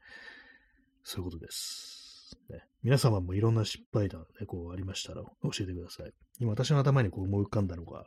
[1.04, 2.36] そういうことです。
[2.50, 6.12] ね、皆様もいろんな失敗談ね、こうありましたら教えてください。
[6.40, 8.06] 今私の頭にこう思い浮かんだのが、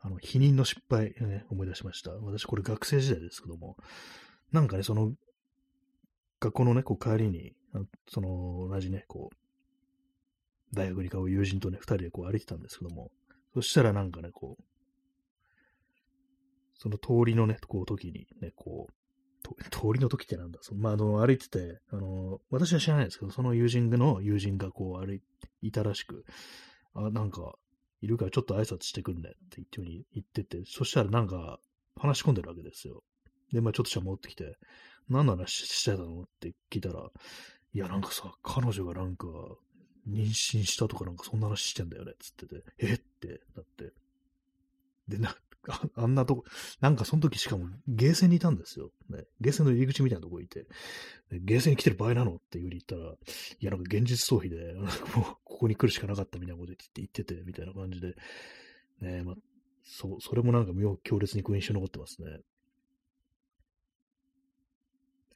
[0.00, 2.12] あの、否認の失敗、ね、思い出しました。
[2.12, 3.76] 私これ学生時代ですけども、
[4.52, 5.12] なんかね、その、
[6.38, 7.54] 学校のね、こう帰りに、
[8.08, 9.36] その、同じね、こう、
[10.74, 13.10] 大学に通う友人とね、二人でこう歩いてたんですけども、
[13.54, 14.64] そしたらなんかね、こう、
[16.74, 18.92] その通りのね、こう時にね、こう、
[19.70, 20.58] 通りの時ってなんだ？
[20.62, 25.22] その、まあ、あの、歩いてて、あの、私は知らないですけど、その友人の友人がこう歩い
[25.62, 26.24] いたらしく、
[26.94, 27.54] あ、なんか、
[28.02, 31.58] いるからちょっと挨拶してくんねって言って言ってて、そしたらなんか
[31.96, 33.02] 話し込んでるわけですよ。
[33.52, 34.58] で、まあちょっとしたら戻ってきて、
[35.08, 36.22] 何の話してたの？
[36.22, 37.08] って聞いたら、
[37.76, 39.26] いや、なんかさ、彼女がなんか、
[40.08, 42.94] 妊娠したとかなんかそんな話してんだよね、つってて、え？
[42.94, 43.92] ってなって。
[45.08, 45.36] で、な、
[45.94, 46.44] あんなとこ、
[46.80, 48.92] なんかその時しかもゲーセンにいたんですよ。
[49.10, 50.64] ね、ゲーセンの入り口みたいなとこいて、
[51.30, 52.36] ゲーセンに来てる場合なの？
[52.36, 53.16] っていうに言ったら、い
[53.60, 54.72] や、なんか現実逃避で、
[55.14, 58.14] もうここに来るしかなかったみたいなこと言ってて、みたいな感じで、
[59.02, 59.34] ね、まあ、
[59.84, 62.40] そ、それもなんか妙強烈に印象に残ってますね。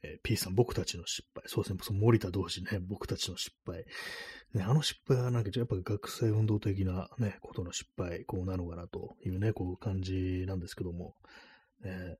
[0.03, 1.43] えー、P さん、僕たちの失敗。
[1.47, 3.85] そうですね、その森田同士ね、僕たちの失敗。
[4.53, 11.15] ね、あの失敗はなんか、やっぱ学生運動的なね、ことの失敗、こうなのかなというね、こう感じなんですけども、
[11.83, 12.17] ね、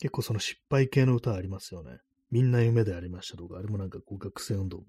[0.00, 1.98] 結構その失敗系の歌ありますよね。
[2.30, 4.84] みんな夢でありましたとか、あれもなんかこう学生運動を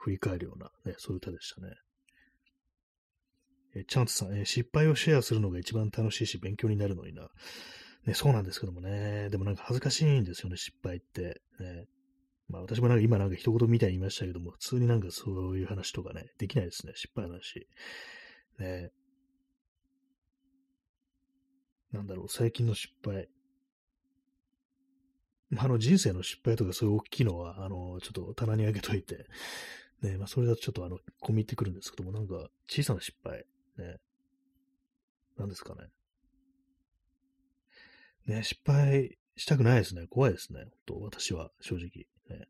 [0.00, 1.74] 振り返るような、ね、そういう歌でしたね。
[3.74, 7.28] えチャンツさん、え失敗をシェアするのが一番楽しいし勉強になるのにな。
[8.08, 9.28] ね、そうなんですけどもね。
[9.28, 11.42] でもなんか恥ずかしいんですよね、失敗って。
[11.60, 11.84] ね。
[12.48, 17.68] まあ私もなんか今なんか一言みたいに言いましたけども、普通になんかそういう話とかね、できないですね、失敗話。
[18.58, 18.90] ね。
[21.92, 23.28] なんだろう、最近の失敗。
[25.50, 29.26] まあ、あの人生の失敗とかそういう大きいのは、あの、ちょっと棚に上げといて、
[30.00, 33.44] ね、まあそれだとちょっとあの、込み入ってくるんですけども、なんか小さな失敗、
[33.76, 33.98] ね。
[35.36, 35.88] 何ですかね。
[38.28, 40.06] ね、失敗したくないですね。
[40.08, 40.66] 怖いですね。
[40.86, 42.06] と私は、正直。
[42.28, 42.46] ね、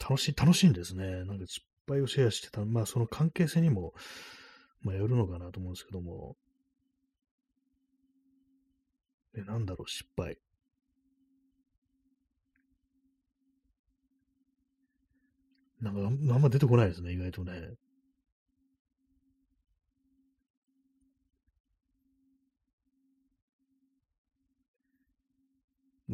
[0.00, 1.24] 楽しい、楽しいんですね。
[1.24, 3.92] なんか失敗をシェアしてた、まあその関係性にも、
[4.80, 6.36] まあよるのかなと思うんですけども。
[9.36, 10.38] え、なんだろう、失敗。
[15.82, 17.52] なんかあんま出てこないですね、意外とね。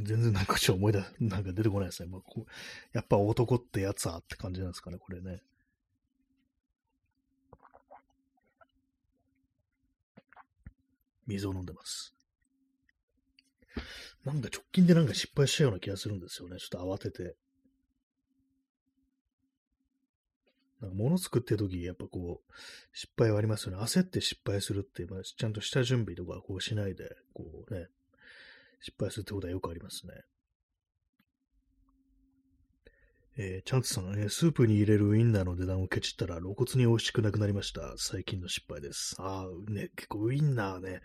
[0.05, 2.09] 全然なんかちょっと思い出、 なんか出てこないですね。
[2.09, 2.47] まあ、こ
[2.93, 5.43] やっぱ男ってやつはって感じなんですかね、これね。
[11.27, 12.15] 水を飲んでます。
[14.25, 16.57] なんか直近でなんか失敗したような気がするんですよね。
[16.59, 17.37] ちょっと慌てて。
[20.81, 22.53] なんか物作ってる時、やっぱこう、
[22.93, 23.83] 失敗はありますよね。
[23.83, 27.89] 焦って失敗するって、まあ、ちゃんと下準備とかこうしないで、こうね、
[28.81, 30.13] 失敗するってことはよくありますね。
[33.41, 37.95] えー、チャンツさん、えー、スープに入れるウインナーの値段をケチったら露骨に美味しくなくなりました。
[37.97, 39.15] 最近の失敗です。
[39.19, 41.03] ああ、ね、結構ウインナーね、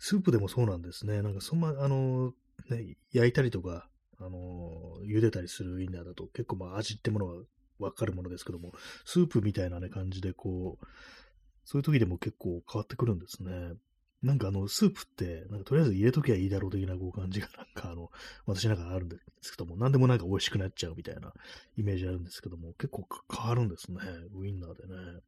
[0.00, 1.22] スープでもそうなんですね。
[1.22, 7.42] なんかそんな、あのー、ね、焼いたりとか、あの茹でたりするウインナーだと結構まあ味ってものは
[7.78, 8.72] わかるものですけども、
[9.04, 10.86] スープみたいなね、感じでこう、
[11.64, 13.50] そういう時でも結構変わってくるんですね。
[14.22, 18.10] なんかあの、スープって、なんかとりあえず入れときゃいいだろう的なこう感じがなんかあの、
[18.44, 21.32] 私なんかあるんですけども、なんでもなんか美味しくなっちゃうみたいな
[21.76, 23.98] イメージあるんですけども、結構変わるんですね。
[24.34, 25.20] ウインナーでね。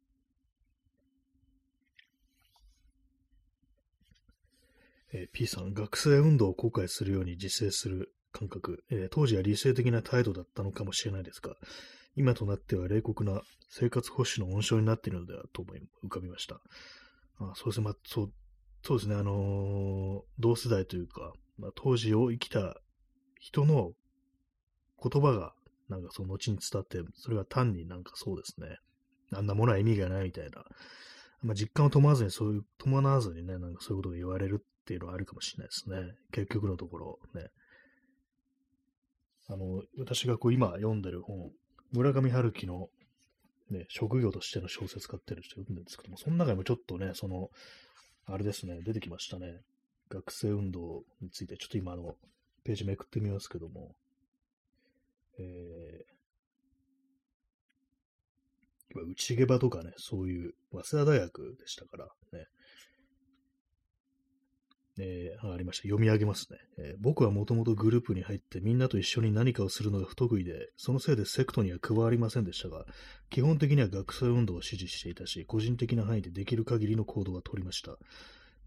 [5.13, 11.55] えー、P さん、学生運動を後悔するように自制する感覚、えー、当時は理性的な態度だったのかもしれないですが、
[12.15, 16.61] 今となっては冷酷な生活保守の温床になっているのではと思い浮かびました。
[17.39, 18.33] あそうですね、まあ、そう
[18.83, 22.75] そうですね、あのー、同世代というか、まあ、当時を生きた
[23.39, 23.91] 人の
[25.01, 25.53] 言葉が、
[25.89, 28.77] なんかその後に伝って、それが単になんかそうですね、
[29.31, 30.65] あんなものは意味がないみたいな、
[31.41, 36.15] まあ、実感を伴わずに、そういう、伴わずにね、なんかそういうことが言われるっていうのはあるかもしれないですね。
[36.31, 37.47] 結局のところ、ね。
[39.47, 41.51] あの、私がこう今読んでる本、
[41.91, 42.89] 村上春樹の
[43.69, 47.49] ね、職業としての小説家っている人読んでるんですけども、その中にもちょっとね、その、
[48.25, 49.61] あれですね、出てきましたね。
[50.09, 52.15] 学生運動について、ちょっと今、あの、
[52.63, 53.95] ページめくってみますけども、
[55.39, 62.47] えー、内毛場とかね、そういう、早稲田大学でしたからね、
[64.99, 65.83] えー、ありました。
[65.83, 66.59] 読み上げますね。
[66.77, 72.85] えー、僕はもともとグループに入ってみんなと一緒に何かをするのが不得意で、そのせいでセクトには加わりませんでしたが、
[73.29, 77.97] 基本的には学生運動を支持していたし、個人的な範囲でできる限りの行動は取りました。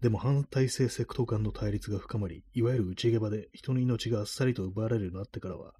[0.01, 5.73] でも反体制セクト間の対立が深まり、いわゆる内毛場で人の命があっさりと奪われるようになってからは、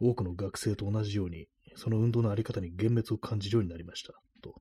[0.00, 4.12] 多くの学生と同じように、その運動のあり方に幻滅を感じるようになりました。
[4.42, 4.60] と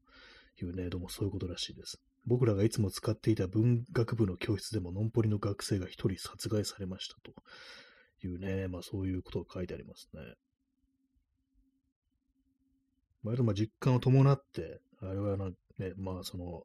[0.61, 1.99] いうね、どうもそういうことらしいです。
[2.25, 7.33] 僕らがいつも使っていた文学部の教室でも、のんぽりの学生が一人殺害されましたと
[8.25, 10.21] いうね、まあそういうことが書いてありますね。
[13.23, 16.63] まあ、まあ実感を伴って、あれはな、ね、まあその、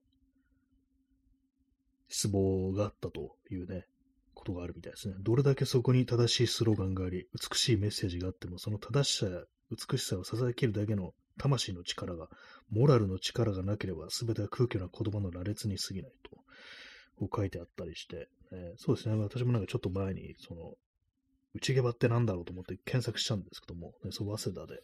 [2.09, 3.85] 失望があったというね、
[4.35, 5.14] ことがあるみたいですね。
[5.18, 12.29] どれだけそこに正しいスローガンがあり、美しいメッセージがあっても、その正しさや美しさを支えきるだけの魂の力が、
[12.70, 16.37] モラルの力がなければ、すべては空虚な言葉の羅列に過ぎないと、
[17.16, 20.74] こう書いてあったりして、えー、そうですね、私もなんかちょっと前に、その、
[21.55, 24.81] 内毛場ってなんだろうと思って検索したんですけども、ね、そう、早稲田で、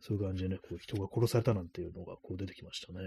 [0.00, 2.98] そういう感じでね、こう人が殺されたなんていうのがこう出てきましたね。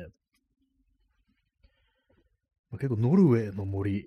[2.69, 4.05] まあ、結構、ノルウェーの森っ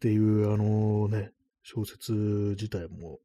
[0.00, 1.30] ていう、あのね、
[1.62, 3.18] 小説自体も、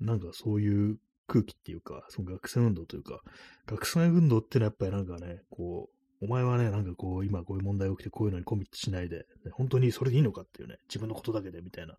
[0.00, 0.98] なんかそういう
[1.32, 3.22] 空気っていうか、その学生運動というか、
[3.66, 11.96] 学生運動ってのはやっぱりなんかね、こう、お前はね、なんかこう、今こういう問題が起きてこういうのにコミットしないで、ね、本当にそれでいいのかっていうね、自分のことだけでみたいな、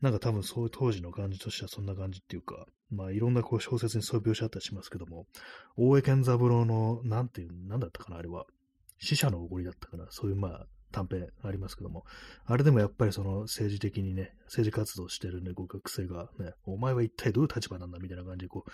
[0.00, 5.26] なんか多分そういう当時の感じとしてはそんな感じっていうか、まあいろんなこう小説にそういう描写あったりしますけども、
[5.76, 8.46] 大江健三郎の、なんていう、なんだったかな、あれは、
[8.98, 12.04] 死者のおごりだったかな、そういうまあ、短編ありますけども、
[12.44, 18.70] あれでもやっぱりその政治的にね、政治活動してるね、ご学生がね、お前は一体どういう立場なんだみたいな感じでこう、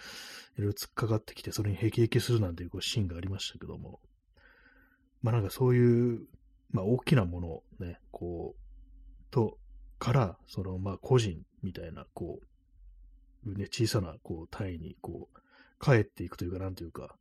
[0.61, 4.01] いろいろ突っかかってきて、それに辟易するなんていうこうシーンがありましたけども、
[5.23, 6.27] まあなんかそういう、
[6.71, 9.59] まあ大きなものをね、こう、と、
[9.99, 12.41] から、そのまあ個人みたいな、こ
[13.47, 17.17] う、ね、小さなこう単位にこう、帰っていくというか、なんというか、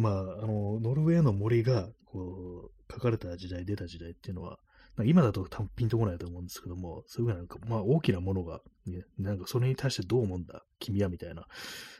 [0.00, 4.58] まあ、あの、ノルウェーの森が、こう、書かれた時代、出た時代っていうのは、
[5.04, 11.46] 今だと多分ピンとこないと思うんですけども、そういうなんか、まあ大きなものが、ね、なんかそれに対してどう思うんだ、君はみたいな、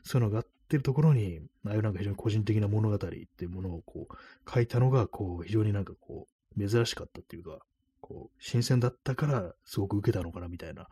[0.03, 7.61] そういうのがあってるところに、ああいうなんか非常に個人的な物語っていうものをこう、書いたのが、こう、非常になんかこう、珍しかったっていうか、
[8.01, 10.89] こう、新鮮だったから、すごく受けたのかなみたいな、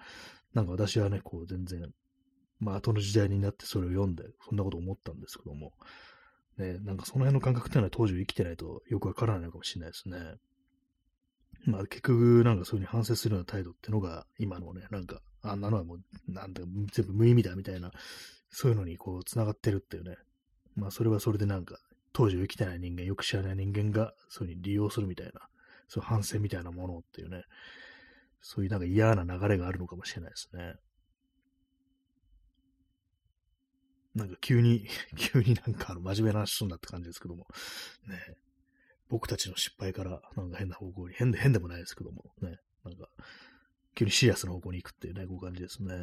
[0.55, 1.93] なんか私はね、こう、全然、
[2.61, 5.73] まあ後の時代になってそれを読んで、そんなこと思ったんですけども、
[6.59, 10.19] ね、なんかその辺の感覚っていうのは当時生きてないとよくわからないのかもしれないですね。
[11.65, 17.91] まあ結局なんかそういうふうに反省するような態度っていうのが今のね、なんかあんなのはもうなんだか全部無意味だみたいな、
[18.51, 20.17] そういうのにこう繋がってるっていうね。
[20.75, 21.79] まあそれはそれでなんか
[22.13, 25.33] 当時生きてない人間、よく知らない人間がそういうふうに利用するみたいな、
[25.89, 27.45] そういう反省みたいなものっていうね、
[28.41, 30.75] そういうなんか嫌な流れがあるのかもしれないですね。
[34.15, 37.47] なんか急に、 急になんかあの真面目な話すんだって感じですけども、
[38.07, 38.37] ね、
[39.09, 43.09] 僕たちの失敗からなんか変な方向に、変で、変でもないですけども、ね、なんか、
[43.95, 45.95] 急にシリアスな方向に行くっていうね、こういう感じですね。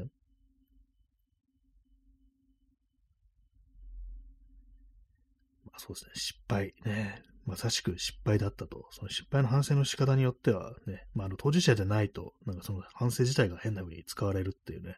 [5.66, 7.24] まあそうですね、失敗ね。
[7.46, 8.88] まさしく失敗だったと。
[8.92, 14.98] その失敗の反省の仕方によってはね、まあ、あの当事者じゃないと、なんかその反省自体が変な風に使われるっていうね、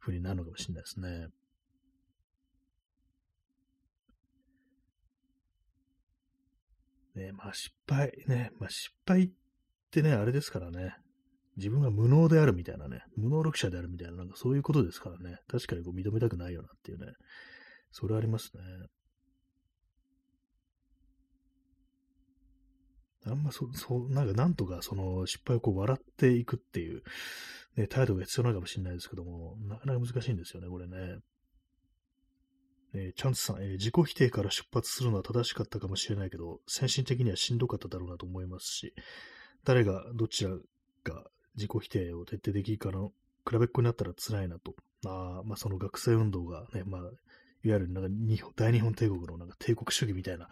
[0.00, 1.28] 風になるのかもしれないですね。
[7.20, 9.30] ね、まあ失敗、ね、まあ失敗っ
[9.90, 10.94] てね、あれですからね、
[11.56, 17.12] 自分が無能であるみたいなね、無能力者であるみたいな、なんかそういうことですからね、確かにこう認めたくないよなっていうね、
[17.90, 18.62] それありますね。
[23.26, 27.02] あんまそ、そう、なんかなんとかその失敗をこう笑っていくっていう、
[27.76, 31.18] ね、態度が必要なのかもしれないですけども、なかなか難しいんですよね、これね。
[32.94, 38.94] えー、チャンスさん、えー、自己否定から出発するのは正しかったかもしれないけど、精神的にはしんどかっただろうなと思いますし、
[39.64, 40.50] 誰がどちら
[41.04, 41.24] が
[41.56, 43.12] 自己否定を徹底できるかの
[43.48, 44.74] 比べっこになったら辛いなと。
[45.06, 47.10] あまあ、その学生運動がね、まあ、いわ
[47.62, 50.48] ゆるなんか日本大日本帝国のなんか帝国主義みたいな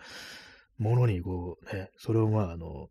[0.79, 2.89] ものにこうね、それをまああの、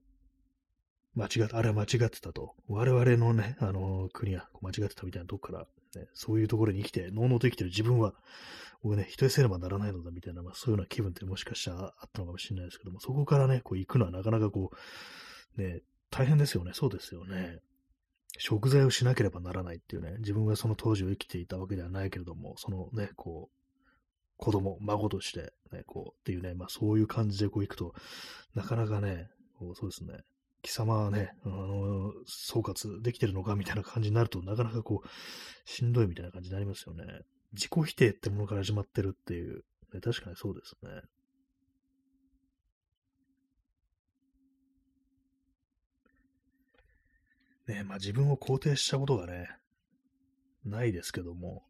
[1.16, 2.54] 間違って、あれは間違ってたと。
[2.68, 5.68] 我々のね、あの国は間違ってたみたいなとこから、
[5.98, 8.14] ね、そういうところに生きて、のうのうと生きてる自分は
[8.84, 14.72] 僕ね、人にせねばならないのだみたいな、まあ、そういうような気分ってもしかしたらあったのかもしれないですけども、そこからね、こう行くのはなかなかこ
[15.58, 16.72] う、ね、大変ですよね。
[16.74, 17.60] そうですよね。
[18.38, 23.58] 食材をしなければならないっていうね、自分はその当時を生きていたわけではないけれども、そのね、こう、
[24.38, 27.96] 子供、孫として、ね、こう、っていうね、まあそういう感じでこう行くと、
[28.54, 30.20] なかなかね、こうそうですね、
[30.68, 35.08] 貴様はね、あの、総括できてるのかみたいな感じになると、なかなかこう、
[35.64, 37.06] しんどいみたいな感じになりますよね。
[37.54, 39.64] 自己否定ってものから始まってるっていう、
[39.94, 40.76] ね、確かにそうです
[47.68, 47.76] ね。
[47.76, 49.48] ねまあ自分を肯定したことがね、
[50.66, 51.64] ないですけども、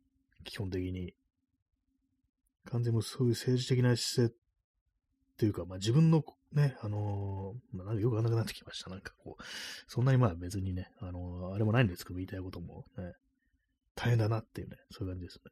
[0.43, 1.14] 基本的に。
[2.66, 4.38] 完全にそういう政治的な姿勢っ
[5.38, 6.24] ていうか、まあ自分の
[6.54, 8.89] ね、あのー、まあ、なんかよくわかんなくなってきました。
[8.89, 9.43] なんかこう、
[9.88, 13.14] そんなにまあ別にね、あのー、あれもないんですけど、言いたいこともね、
[13.95, 15.52] 大変だなっていうね、そういう感じですね。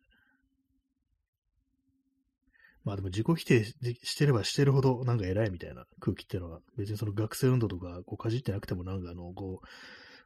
[2.86, 9.68] まあでも自己否定してればしてるほどなんか偉いみたいな空気っていうのは別にその学生運動とかこうかじってなくてもなんかあの、こう、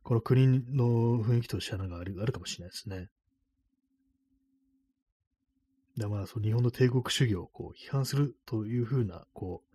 [0.03, 3.07] この国の雰囲気としてはなんかあるあるかもしれないですね。
[5.97, 9.68] でまあ、その日本の帝国主義をこう批判するというふうな、こう、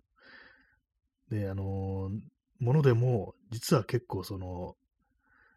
[1.29, 2.11] で、あの、
[2.59, 4.75] ものでも、実は結構その、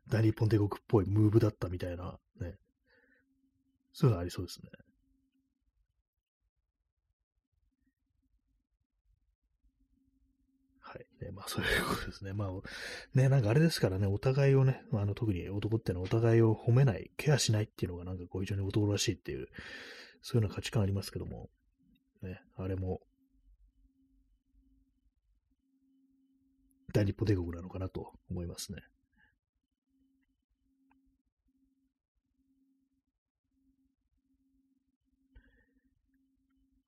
[0.08, 2.54] 大日本帝国っぽいムーブだったみたいな、ね、
[3.92, 4.70] そういうのありそうですね。
[10.80, 11.24] はい。
[11.24, 12.32] ね、まあそういうことですね。
[12.32, 12.50] まあ、
[13.14, 19.48] ね、なんかあれですからね、お互いをね、あの特に男ってのはお互いを褒めない、ケアしないっていうのがなんかこう非常に男らしいっていう、
[20.22, 21.50] そういうような価値観ありますけども、
[22.22, 23.00] ね、あれも、
[26.92, 28.82] 大日本帝国なのかなと思いますね。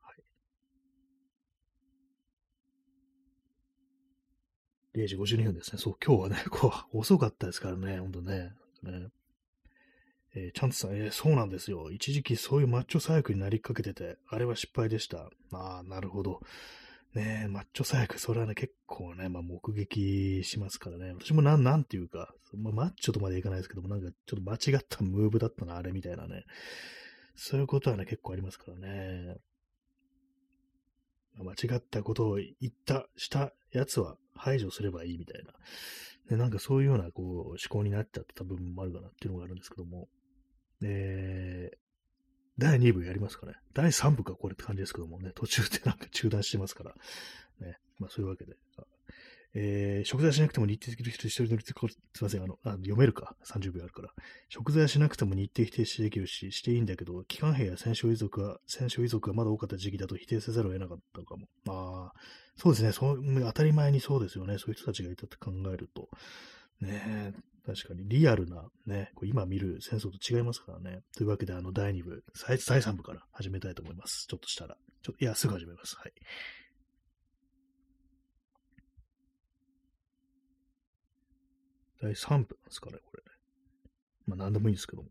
[0.01, 0.13] は
[4.95, 5.79] い0時52分ですね。
[5.79, 8.53] そう、今日はね、 こう、遅かったですからね、ほんとね。
[8.83, 9.09] ね
[10.33, 11.91] えー、チャンツさん、えー、そうなんですよ。
[11.91, 15.31] 一時期そういうマッチョ左翼になりかけてて、あれは失敗でした。
[15.53, 16.41] ああ、なるほど。
[17.15, 21.13] ねマッチョ左翼、それはね、結構ね、まあ、目撃しますからね。
[21.13, 26.45] 私もなん、なんていうか、まあ、マッチョとまでいかないですけども、なんかちょっと間違ったムーブだったな、あれみたいなね。
[27.35, 29.37] そういうことはね、結構ありますからね。
[31.39, 35.53] 間違ったことを言った、したやつは排除すればいいみたいな。
[36.29, 40.09] で、なんかそういうようなこう思考になっちゃった部分もあるかなっていうのがあるんですけども。
[40.81, 41.79] で、
[42.61, 43.55] 第2部やりますかね。
[43.73, 46.95] 第3部かこれって感じですけどもね、途中でなんか中断してますから。
[47.61, 47.79] ね。
[47.99, 48.55] まあそういうわけで。
[49.53, 54.11] えー、食材しなくても日程できる人一人乗りすいません、あの、あ読めるか、30秒あるから。
[54.49, 61.49] 食材しなくても日程否定しできるし、していいんだけど、機関兵や戦勝遺族は、戦勝遺族がまだ多かった時期だと否定せざるを得なかったかも。
[61.67, 62.21] ああ、
[62.57, 64.59] そうですね、そう、当たり前にそうですよね。
[64.59, 66.09] そういう人たちがいたって考えると。
[66.81, 67.35] ね
[67.65, 71.03] 確かにリアルな、ね、こう今見る戦争と違いますからね。
[71.17, 74.27] というわけで、あの、第2部、第3部から始めたいと思います。
[74.29, 74.77] ちょっとしたら。
[75.03, 75.97] ちょいや、すぐ始めます。
[75.97, 76.13] はい。
[82.03, 83.23] 第3分ですかね、これ。
[84.27, 85.11] まあ、なんでもいいんですけども。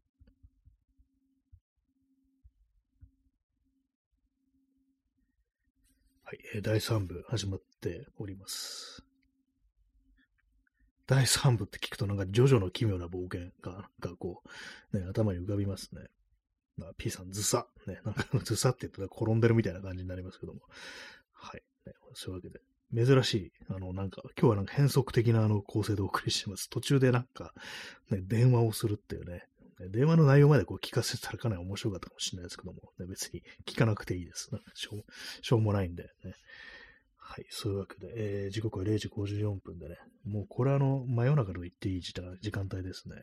[6.23, 9.08] はい、えー、第3部始まっております。
[11.09, 14.43] 第3部って聞くとなんか、ジョジョの奇妙な冒険が、がこ
[14.93, 16.03] う、ね、頭に浮かびますね。
[16.77, 17.65] まあ、P さん、ずさ。
[17.87, 20.61] ね、なんか、ずさって言ったら転んでるみたいな感じになりますけども。
[21.33, 21.63] はい。
[21.87, 22.61] ね、そういうわけで、
[23.05, 26.69] 珍しい、あの、なんか、今日はなんか変則的なあの構成でお送りしてます。
[26.69, 27.55] 途中でなんか、
[28.11, 29.47] ね、電話をするっていうね、
[29.89, 34.51] 電話の内容までこう聞かせたらかなり面白かったかもしれないですけども、ね、別に聞かなくていいです。
[34.75, 35.05] しょう
[35.41, 36.35] しょうもないんで、ね。
[37.31, 43.15] はい、そういうわけで、えー、時刻は0時54分でね、もうこれあの、真夜中と言っていい時間帯ですね。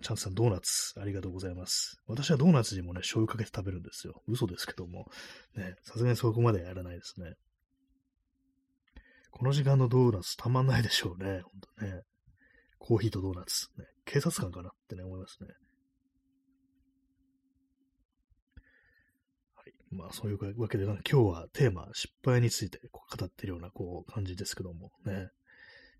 [0.00, 2.00] チャンスさん、ドーナツ、ありがとうございます。
[2.06, 4.22] 私はドーナツにもね、醤油かけて食べるんですよ。
[4.26, 5.06] 嘘ですけども。
[5.54, 7.34] ね、さすがにそこまでやらないですね。
[9.30, 11.42] この時間のドーナツたまんないでしょうね。
[11.42, 12.02] ほんとね。
[12.78, 13.68] コーヒーとドーナツ。
[13.78, 15.48] ね、警察官かなってね、思いますね。
[19.54, 19.72] はい。
[19.90, 25.30] まあ、そういうわけで、今日はテーマ、失敗についてこう語ってるような、こう、感じですけども、ね。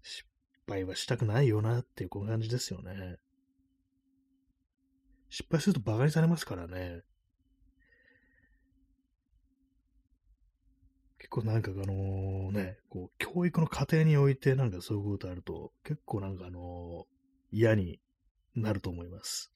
[0.02, 0.26] 失
[0.68, 3.16] 敗はしたくないよなっていう、こう感じですよね。
[5.30, 7.02] 失敗すると馬鹿にされますからね。
[11.18, 17.06] 結構なんかあのね、こう、教育の過程においてなんかそういうことあると、結構なんかあの
[17.50, 18.00] 嫌に
[18.54, 19.52] なると思います。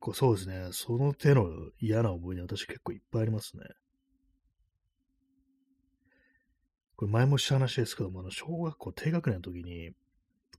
[0.00, 1.48] 構そうですね、その手の
[1.78, 3.64] 嫌な思い出私結構いっぱいありますね。
[6.96, 9.92] これ前もした話ですけども、あの、小学校低学年の時に、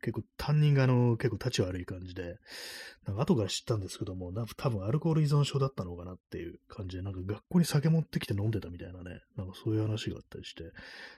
[0.02, 2.38] 結構担任があの、結構立ち悪い感じで、
[3.06, 10.74] なんか後から知ったんですけども、なんか多分アルコール依存症だったのかなっていう感じで、なんか学校に酒持ってきて飲んでたみたいなね、なんかそういう話があったりして、だか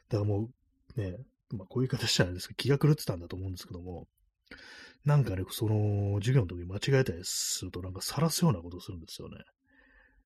[0.09, 0.49] らも
[0.97, 1.17] う、ね、
[1.51, 4.07] まあこういう言い方したらですけど、気が狂ってたんだと思うんですけども、
[5.05, 9.37] なんかね、その、授業の時に間違えたりすると、なんか晒すようなことするんですよね。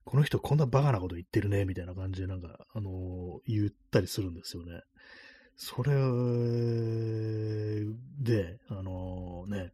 [0.06, 4.82] この人こんなバカなこと言ってるね、みたいな感じで、なんか、あのー、言ったりするんですよね。
[5.56, 5.92] それ
[8.20, 9.74] で、あのー、ね、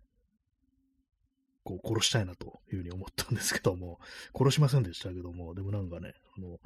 [1.63, 3.99] こう殺したいなというふうに思ったんですけども、
[4.33, 6.59] 殺しませんでしたけども、でもなんかね、あの、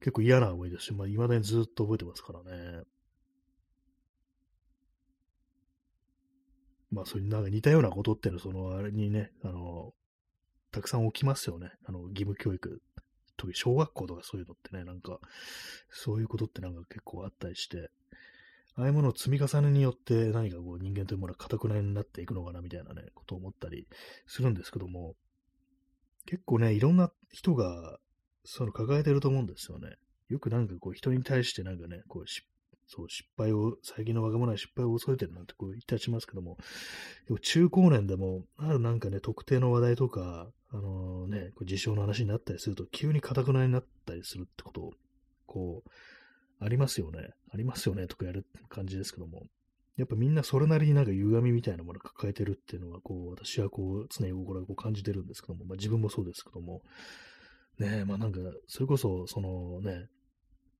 [0.00, 2.82] 結構嫌な思いですし、まあ、未だにずっと覚えてますからね。
[6.92, 9.94] まあ、そういうなんか似たようなことっていうのは、その、あれにね、あの、
[10.70, 11.72] たくさん起きますよね。
[11.86, 12.82] あの、義務教育。
[13.38, 15.18] 特に小学校とかそういうのってね、なんか、
[15.90, 17.90] そういうことってなんか結構あったりして、
[18.74, 23.86] ああいうものを積み重ねによって何かこう人間というものは固くなになっていくのかなみたいなね、ことを思ったり
[24.26, 25.14] するんですけども、
[26.26, 27.98] 結構ね、いろんな人が
[28.44, 29.96] その抱えてると思うんですよね。
[30.28, 32.26] よくなんかこう人に対してなんかね、こう
[32.94, 36.58] そう失敗を、最近の若者は失敗を恐れてるなんてこう言ったりしますけども、
[37.26, 44.92] でも中高年でも、あるなんかね、特定の話題とか、あのー、ね、こう事象の話になったりすると、急に固くなになったりするってことを、
[45.46, 45.90] こう、
[46.60, 47.30] ありますよね。
[47.50, 49.46] ありますよね、とかやる感じですけども。
[49.96, 56.82] やっぱみんなそれなりになんか歪みみたいなものを抱えてるっていうのは、こう、私はこう、常日頃こう感じてるんですけども、まあ自分もそうですけども、
[57.78, 60.08] ねまあなんか、それこそ、そのね、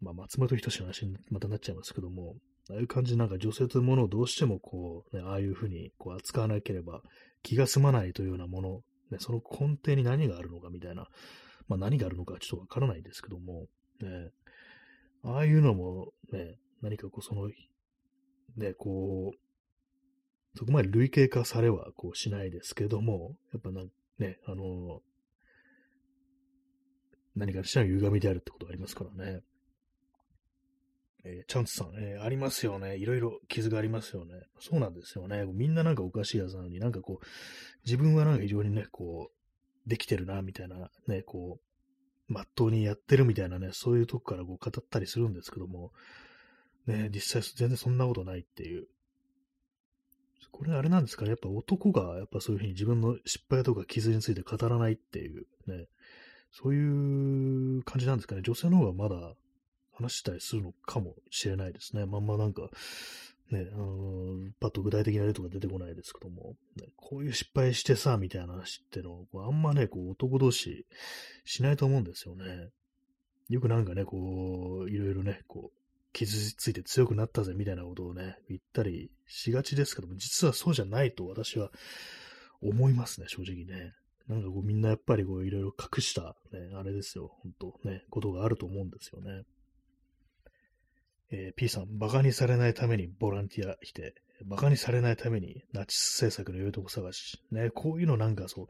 [0.03, 2.37] まあ松本人志の話にまたなっちゃいますけども、
[2.71, 7.01] ああいう感じでなんか女性というものをどうしてもこう、ね、ああいうふうにこう扱わなければ
[7.43, 8.81] 気が済まないというようなもの、
[9.11, 11.07] ね、その根底に何があるのかみたいな、
[11.69, 13.67] まあ何があるのかちょっとわからないんですけども、
[14.01, 14.31] ね、
[15.25, 17.49] ああいうのもね、何かこう、その、
[18.57, 23.85] ね、こう、そこまで類型化されはこうしないですけども、やっぱな、
[24.19, 25.01] ね、あの、
[27.35, 29.41] 何かしらの歪みであるってことがありますからね。
[31.25, 32.97] えー、チャンツさん、えー、ありますよね。
[32.97, 34.35] いろいろ傷がありますよね。
[34.61, 35.45] そうなんですよね。
[35.47, 37.27] みんななんかおかしいやつなのに、なんかこう、
[37.85, 41.61] 自分はなんか非常にね、こう、できてるな、みたいな、ね、こ
[42.29, 45.93] う、まっとうにやってるみたいなね、そういうとこからこう語ったりするんですけども、
[46.87, 48.87] ね、実際全然そんなことないっていう。
[50.51, 51.25] これあれなんですか？
[51.25, 55.87] ね、やっぱ男がやっぱそういうふうに自分の失敗とか傷について語らないっていうね、
[56.51, 58.43] そういう感じなんですかね？
[58.43, 59.35] 女性の方がまだ
[59.93, 62.07] 話したりするのかもしれないですね。
[62.07, 62.69] まんまなんか、
[63.51, 70.87] ね、あのパッと具体的な例とか出てこないですけども、ね、こういう失敗してさ、みたいな話ってのを、あんまね、こう男同士
[71.45, 72.71] しないと思うんですよね。
[73.49, 75.79] よくなんかね、こう、いろいろね、こう、
[76.13, 81.71] 傷ついて強くなったぜ、みたいなことをね、言ったりしがちですけども、実はそうじゃないと私は
[82.61, 83.93] 思いますね、正直ね。
[84.29, 89.43] なんかこうみんなやっぱりこういろいろ隠した、ね、あれですよ、本当ね、ことがあると思うんですよね。
[91.33, 98.67] えー、P さん、馬鹿にされないためにボランティアして、馬鹿にされないためにナチス政策の良いとこ探し、ね、こういうのなんかそう、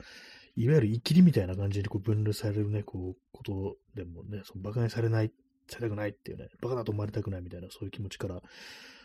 [0.55, 5.33] いわゆる生きりみたいな感じにこう分類されるね、こう、ことでもね、その馬鹿にされない、
[5.67, 8.41] されたくないっていうね、馬鹿だと思われたくないみたいな、そういう気持ちから、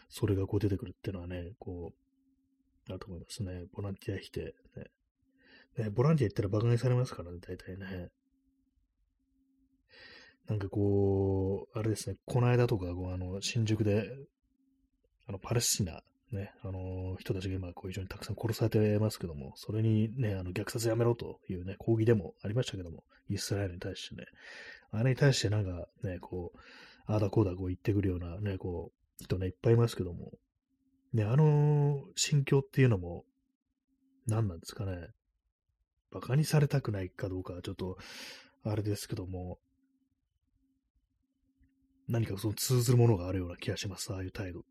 [0.09, 1.93] それがこう出てくるっていうのはね、こ
[2.87, 3.65] う、だと思いますね。
[3.73, 4.85] ボランティアして、ね。
[5.77, 8.09] ね、ボランティア行ったら馬鹿にされますからね、大体ね。
[10.47, 14.09] なんかこう、あれですね、この間とか、こうあの、新宿で、
[15.27, 24.25] あの、パレスチナ、ね、あの、人たちが今、こう、非常にたくさん殺されてますけども、それにね、あの、虐殺やめろというね、抗議でもありましたけども、イスラエルに対してね、
[24.91, 26.59] あれに対してなんかね、こう、
[27.07, 30.31] ああだこうだこう言ってくるようなね、こう、人ね、いっぱいいますけども、
[31.13, 33.23] ね、あの心境っていうのも、
[34.27, 35.07] 何なんですかね。
[36.11, 37.97] 馬鹿にされたくないかどうかちょっと、
[38.63, 39.59] あれですけども、
[42.07, 44.63] 何かその通ずるものがあるような気がします、ああいう態度。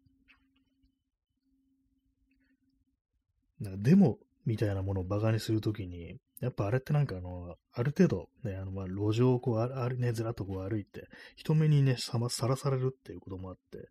[3.60, 13.88] なんかデモみたいなものを馬鹿にするときに、やっぱあれってなんかあの、ある程度ね、あの、まあ、路上をこう、あるね、ずらっとこう歩いて、人目にね、さま、さらされるっていうこともあって、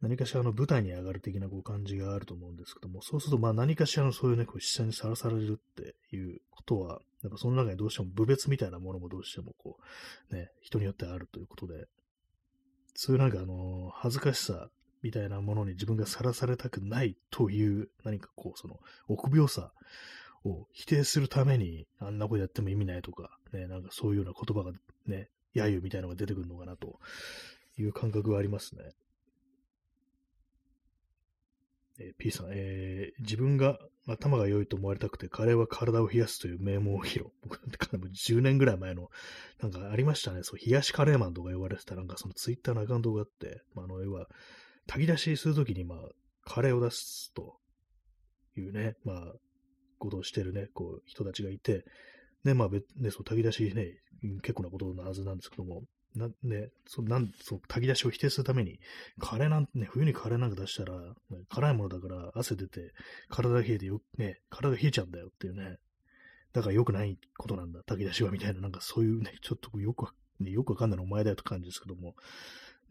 [0.00, 9.78] 何かしらの舞台に上がる的なこう感じがあると思うんですけども、そうするとまあ何かしらのそういうね、こう視線にさらされるっていうことは、やっぱその中にどうしても部別みたいなものもどうしてもこ
[10.30, 11.86] う、ね、人によってあるということで、
[12.94, 14.68] そういうなんかあの、恥ずかしさ
[15.02, 19.72] みたいなものに自分がさらされたくないという、何かこう、その、臆病さ
[20.44, 24.76] を否定するために、あんなことやっても意味ないとか、ね、なんかそういうような言葉が
[25.06, 26.98] ね、揶揄みたいなのが出てくるのかなと
[27.78, 28.92] いう感覚がありますね。
[31.98, 37.26] えー、P さん、えー、自分が頭が良いと思われたくて、カレーは体を冷やすという名門を披露。
[37.42, 39.10] 僕なんてかも、10年ぐらい前の、
[39.60, 40.42] なんかありましたね。
[40.42, 44.28] そう、冷やしカレーマンとか呼ばれてた、なんかそのツイッターのアカウントがあって、まあ、あの、要は、
[44.86, 45.98] 炊き出しするときに、まあ、
[46.44, 47.56] カレーを出すと
[48.56, 49.32] いうね、まあ、
[49.98, 51.84] ことをしてるね、こう、人たちがいて、
[52.44, 53.98] ね、まあ別、ね、そう、炊き出しね、
[54.42, 55.84] 結構なことなはずなんですけども、
[56.14, 58.78] な、ね、そなん、そう、炊き出しを否定するために、
[59.18, 61.14] カレーなんてね、冬にカレーなんか出したら、ね、
[61.48, 62.92] 辛いものだから汗出て、
[63.28, 65.78] 体冷えてよ、ね、体冷えちゃうんだよっていうね、
[66.52, 72.14] だから良くないことなんだ、炊き出しはみたいな、なんかそういうね、ちょっとよく、ね、よくわかんないのお前だよって感じですけども、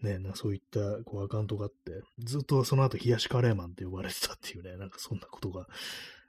[0.01, 5.65] ね、なそういったこうアカウントがあって、ずっとその後冷やしカレーマンって呼ばれてたっていうね、なんかそんなことが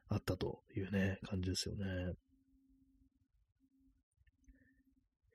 [0.08, 2.14] あったというね、感じですよね。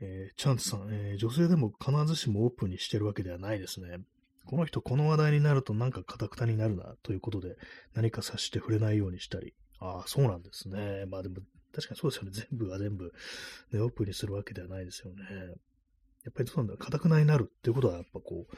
[0.01, 3.99] えー、チャンツさん、えー、女性でも必ずしもオープンにしてるわけではないですね。
[4.45, 7.55] この人、この話題になるとなんかカタクタになるな、ということで、
[7.93, 9.53] 何か察して触れないようにしたり。
[9.79, 11.05] ああ、そうなんですね。
[11.07, 11.35] まあでも、
[11.73, 12.31] 確かにそうですよね。
[12.33, 13.13] 全部が全部、
[13.71, 15.23] ね、オープンにするわけではないですよね。
[16.23, 18.55] やっぱりそうなんだ、カタクナになるっていうことはやっぱこう、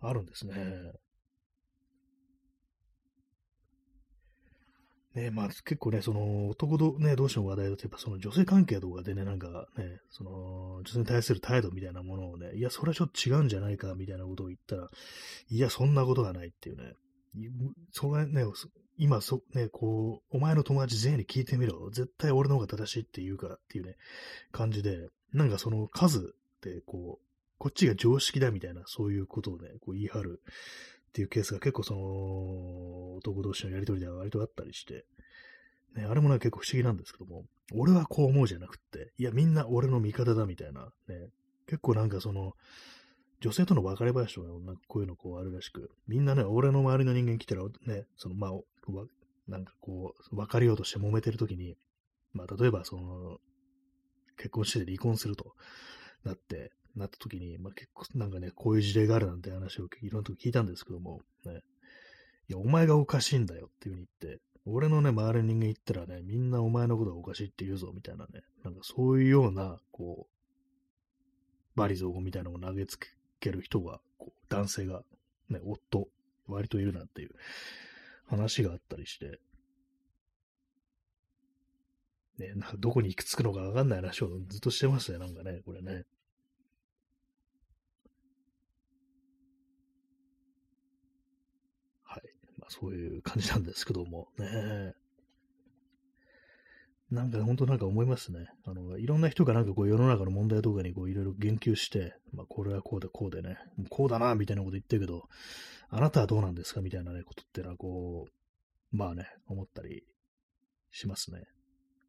[0.00, 0.54] あるんですね。
[5.14, 14.88] ね、まあ結構ね、その男ど、ね、同士の話題だと、やっぱその女性関係とかでね、なんかね、その女性に対する態度みたいなものをね、いや、それはちょっと違うんじゃないかみたいなことを言ったら、
[15.50, 16.94] いや、そんなことがないっていうね、
[17.92, 18.44] それね、
[18.98, 21.90] 今そ、ね、こう、お前の友達全員に聞いてみろ。
[21.90, 23.96] 絶対俺の方が正しいって言うからっていうね、
[24.50, 27.26] 感じで、なんかその数ってこう、
[27.58, 30.42] こっちが常識だみたいな、そういうことをね、こう言い張る
[31.12, 35.04] っていうケースが結構その、男同士のやりとりでは割とあったりして、
[35.94, 37.44] ね、あれもね、結構不思議なんですけども、
[37.74, 41.28] 俺はこう思うじゃなくって、いや、みんな俺の味方だみたいな、ね、
[41.66, 42.54] 結構なんかその、
[43.40, 48.52] 女性との別れ話とか、なんかこういうのこうあるらしく、みんなね、俺の周りの人間来たら、ね、その、まあ、
[49.48, 51.76] なんかこう、別れようとして揉めてるときに、
[52.32, 53.38] まあ、例えばその、
[54.38, 55.54] 結婚して離婚すると
[56.24, 61.60] なって、なった時に、まあ、結構なんかね、こういう事例があるなんて話をいろんなとこ聞いたんですけども、ね、
[62.48, 70.32] いや、お前がおかしいんだよっていう風に言って、俺のね、周りの人間言ったらね、みんなお前のことがおかしいって言うぞ、みたいなね、なんかそういうような、こう、
[71.74, 72.98] バリ造語みたいなのを投げつ
[73.40, 75.02] ける人が、こう男性が、
[75.48, 76.08] ね、夫、
[76.46, 77.30] 割といるなんていう
[78.26, 79.40] 話があったりして、
[82.38, 86.04] ね、なんかどこに行き着くのかわかんない話をずっとしてますね、なんかね、これね。
[92.72, 94.94] そういう感じなんですけども、ね。
[97.10, 98.46] なんか本当なんか思いますね。
[98.64, 103.58] あの、いろんな人がなんかこう世の中の問題とかにこういろいろ言及して、まあこれはこうでこうでね、
[103.90, 105.28] こうだなみたいなこと言ってるけど、
[105.90, 110.04] あなたはどうなんですかみたいなね、ことってのはこう、まあね、思ったり
[110.90, 111.42] しますね。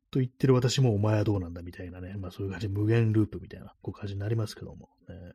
[0.09, 5.33] と言ってる私もお前はどうなんだみたいなね、まあそういう感じ無限ループみたいなこう感じになりますけども、ね。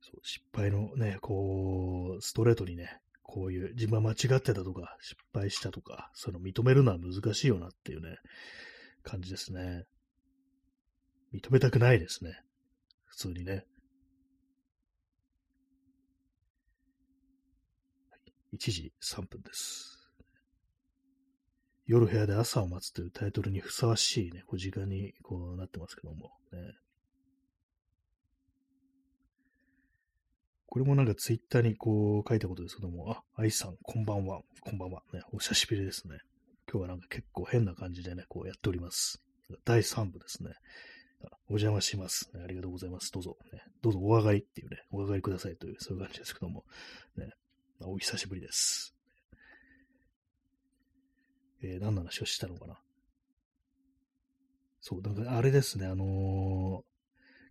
[0.00, 8.16] そう失敗のね、こう、ストレートにね、こういう自分は間違ってたとか、失敗したとか、その認めるのは難しいよなっていうね、
[9.02, 9.84] 感じですね。
[11.34, 12.40] 認めたくないですね。
[13.04, 13.64] 普通にね。
[18.54, 19.96] 1時3分です。
[21.86, 26.58] 夜部屋で朝を待つというタイトルにふさわしいね、こう時間にこうなってますけども、ね。
[30.66, 35.02] これもなんかツイッターにこう書いたことですけども、あ、愛さん、こんばんは、こんばんは。
[35.12, 36.18] ね、お久しぶりですね。
[36.70, 39.22] 今日はなんか結構変な感じでね、こうやっております。
[39.64, 40.50] 第3部ですね。
[41.48, 43.12] お邪魔します、ありがとうございます。
[43.12, 43.62] どうぞ、ね。
[43.82, 46.64] どうぞお上がりっていうね、お上がりくださいという、そういう感じですけども、
[47.16, 47.30] ね、
[47.80, 48.94] お久しぶりです。
[51.62, 52.78] えー、何の話をしたのかな。
[54.80, 56.84] そう、だかあれですね、あの、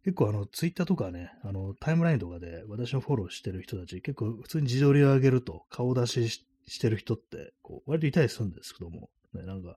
[0.05, 9.75] 結構あの、ツイッターとかね、あの、タイムラインとかで私のフォローしてる人たち、結構普通に自撮りを上げると顔出ししてる人って、こう、割といたりするんですけども、ね、なんか、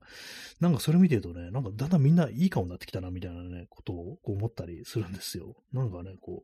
[0.59, 5.55] なんかそれ見てるとね、なんかだんだんみんないい顔になってきたな、みたいなね、ことをこう思ったりするんですよ。
[5.73, 6.43] なんかね、こ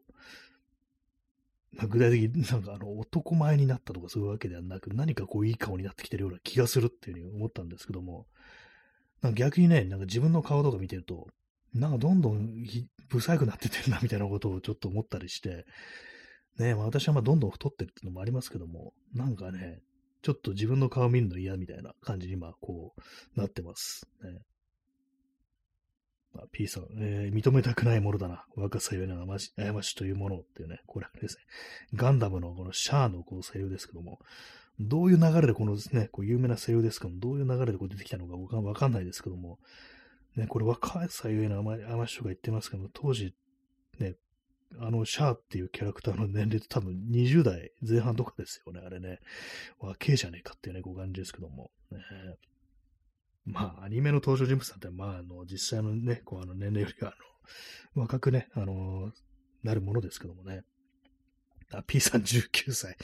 [1.80, 8.26] う、具体的になんかあの、男前になったとかそういうわけではなく、何かこういい顔になってきてるような気がするっていうふうに思ったんですけども、
[9.22, 11.28] なんか逆にね、なんか自分の顔とか見てると、
[11.76, 12.66] なんかどんどん
[13.10, 15.66] 不細くなっててるな、みたいなことをちょっと思ったりして、
[16.58, 19.82] ね、まあ、私はまあどんどん太ってるっていうのもありますけども、なんかね、
[20.22, 24.08] ちょっと自分の顔見るの嫌みたいな感じに今、こう、なってます。
[24.24, 24.40] ね。
[26.34, 28.46] ま P さん、えー、認めたくないものだな。
[28.56, 29.38] 若さゆえな過
[29.82, 31.44] ちというものっていうね、これですね、
[31.94, 34.20] ガンダムのこのシャアのこうセリフですけども、
[34.80, 39.60] どういう流れでこのですね、こう有名なセリフですけども、どういう流れでこう出てきたのかわかんないですけども、
[40.36, 43.34] ね、これ若さゆえな過ちとか言ってますけど、当時、
[44.00, 44.16] ね、
[44.80, 49.20] あの、シャアっていうキャラクターの年齢って多分20代前半とかですよね、あれね。
[49.80, 51.72] 若えじゃねえかっていうね、こう感じですけども。
[51.92, 52.00] ね、
[53.46, 57.18] まあ、アニメの登場人物なんて、まあ、あの、実際のね、こう、あの、年齢よりは、あ
[57.96, 59.14] の、若くね、あの、
[59.64, 60.64] なるものですけどもね。
[61.72, 62.98] あ、P さん19歳。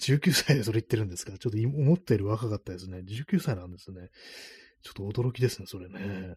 [0.00, 1.36] 19歳でそれ言ってるんですか？
[1.38, 2.98] ちょっと思ったより若かったですね。
[2.98, 4.08] 19歳なんですね。
[4.82, 6.36] ちょっと驚きですね、それね。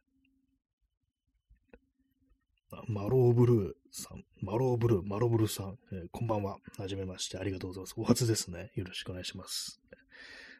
[2.87, 6.57] マローブルーさん、マローブルー、マローブルーさん、えー、こんばんは。
[6.77, 7.37] はじめまして。
[7.37, 7.93] ありがとうございます。
[7.97, 8.71] お初ですね。
[8.75, 9.81] よろしくお願いします。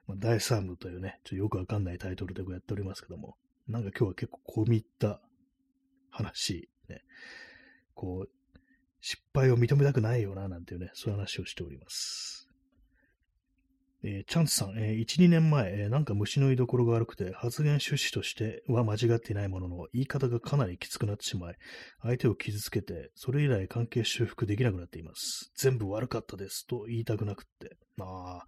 [0.07, 3.38] まあ、第3部というね、ちょっとよくわかんないタイトルでやっておりますけども、
[3.70, 5.22] なんか今日は結構込み入った
[6.09, 7.01] 話、ね、
[7.93, 8.59] こう、
[8.99, 12.41] 失敗を認めたくないよな、なんていうね、そういう話をしております。
[14.04, 21.56] えー、チャンツさん、えー、1、2年前、えー、なんか虫の居所が悪くて、発言趣旨としては間違っていないものの、言い方がかなりきつくなってしまい、
[22.02, 25.52] 相手を傷つけて、それ以来関係修復できなくなっています。
[25.56, 27.78] 全部悪かったです、と言いたくなくって。
[27.99, 28.47] ああ、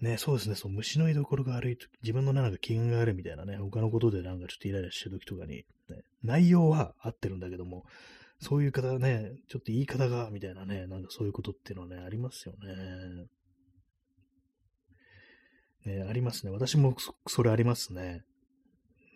[0.00, 7.84] ね、そうですね、その虫の居所が悪いと自分のね、なんか機嫌が悪いみたいなね、他のことでなんかちょっとイライラしてる時とかに、ね、内容は合ってるんだけども、
[8.40, 13.26] そういう方ね、ちょっと言い方が、みたいなね、なんかそういうことっていうのはね、ありますよね。
[15.84, 16.52] ね、ありますね。
[16.52, 18.24] 私もそれありますね。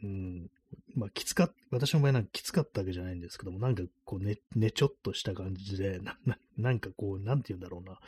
[0.02, 0.50] うん。
[0.94, 7.98] まあ、きつか私の場合なんかきつかったわけじゃないんですけども、なんかこうね、ねちょっとした感じで、 な、ななんかこう、なんて言うんだろうな。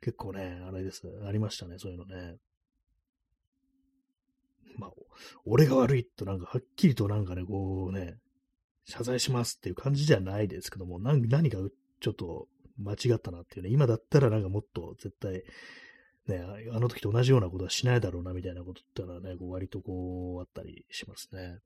[0.00, 1.02] 結構ね、あれです。
[1.24, 2.36] ありましたね、そういうのね。
[4.76, 4.92] まあ、
[5.44, 8.18] 俺が悪いとなんかはっきりとなんかね、こうね、
[8.84, 11.58] 謝罪しますっていう感じじゃないですけども、何何か
[12.00, 15.44] ちょっと間違ったなっていうね、今だったらなんかもっと絶対、
[16.26, 16.40] ね、
[16.72, 21.58] あの時と同じようなことはしないだろうなみたいなことってのはね、こう割とこうあったりしますね。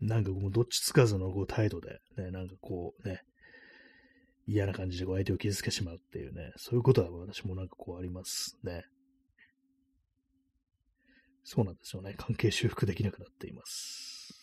[0.00, 3.20] なんかこうどっちつかずのこう態度で、ね、なんかこうね、
[4.46, 8.84] 嫌な感じでこう相手を傷つけてしまうっていうね、そういうことは私もなんかこうありますね。
[11.44, 12.14] そうなんですよね。
[12.16, 14.34] 関係修復できなくなっています。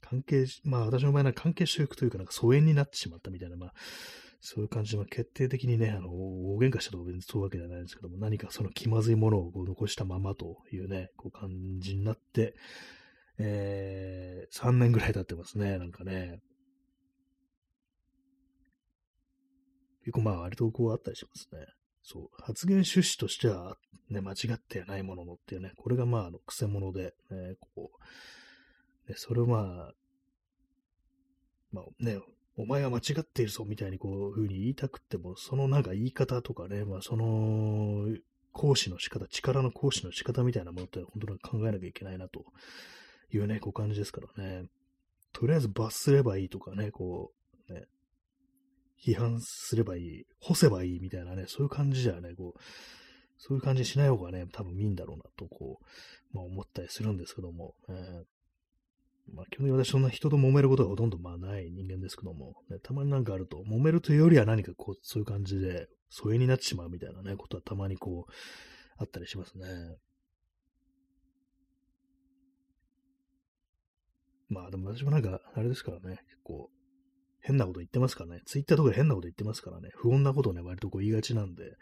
[0.00, 3.74] 関係、まあ私の場合は関係修復というかなんか疎遠になってしまったみたいな、まあ
[4.40, 12.54] そういう感じで、決定的にね、あの、大喧嘩したとか別にそういうわけじゃないんですけども、何かその気まずいものを残したままというね、こう感じになって、
[13.38, 16.40] えー、3年ぐらい経ってますね、なんかね。
[20.04, 21.66] 結構まあ割とこうあったりしますね。
[22.02, 22.42] そう。
[22.42, 23.76] 発言趣旨としては、
[24.08, 27.90] ね、間違ってないもののっていうね、これがまあ、あの、癖者で、ね、こ
[29.06, 29.92] う、ね、それをまあ、
[31.72, 32.20] まあね、
[32.56, 38.06] お前は間違っているぞみたいにこういうふうに言いたくっても、そのなんか言い方とかね、まあその
[38.52, 42.44] 行使の仕方、力の行使の仕方みたいなものって本当に考えなきゃいけないなと
[43.32, 44.64] いうね、こう感じですからね。
[45.32, 47.30] とりあえず罰すればいいとかね、こ
[47.68, 47.84] う、ね、
[49.04, 52.60] 批判すればいい、干せばいいみたいなね、そういう感じじゃね、こう、
[53.36, 61.38] そういう感じしない方がね、多分いいんだろうなと、こう、まあ思ったりするんですけども、えー、まあ基本的に私そんな人と揉めることがほとんどまあ
[61.86, 68.32] 人間ですけども、ね、たまになんかあると、揉めるというよりは何かこう、そういう感じで、疎遠になってしまうみたいなね、ことはたまにこう、
[68.98, 69.66] あったりしますね。
[74.48, 76.70] まあでも私もなんか、あれですからね、結構、
[77.40, 78.42] 変なこと言ってますからね。
[78.46, 79.90] ツイッターとかで変なこと言ってますからね。
[79.94, 81.76] 不穏なことをね、割とこう言いがちなんで、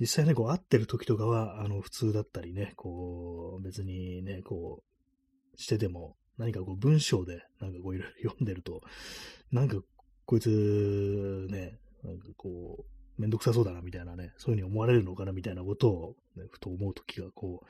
[0.00, 4.82] 実際ね、こう会ってる時とかは、あの、普通だったりね、こう、別にね、こ
[5.56, 8.80] う、してても、何かこう文章で、なんかこういろいろ読んでると、
[9.50, 9.76] なんか
[10.24, 12.84] こいつ、ね、なんかこ
[13.18, 17.66] う、めんどくさそうだなみたいなね、そういうふうに思われるのかなみたいなことを、ね、ふと思う時がこう、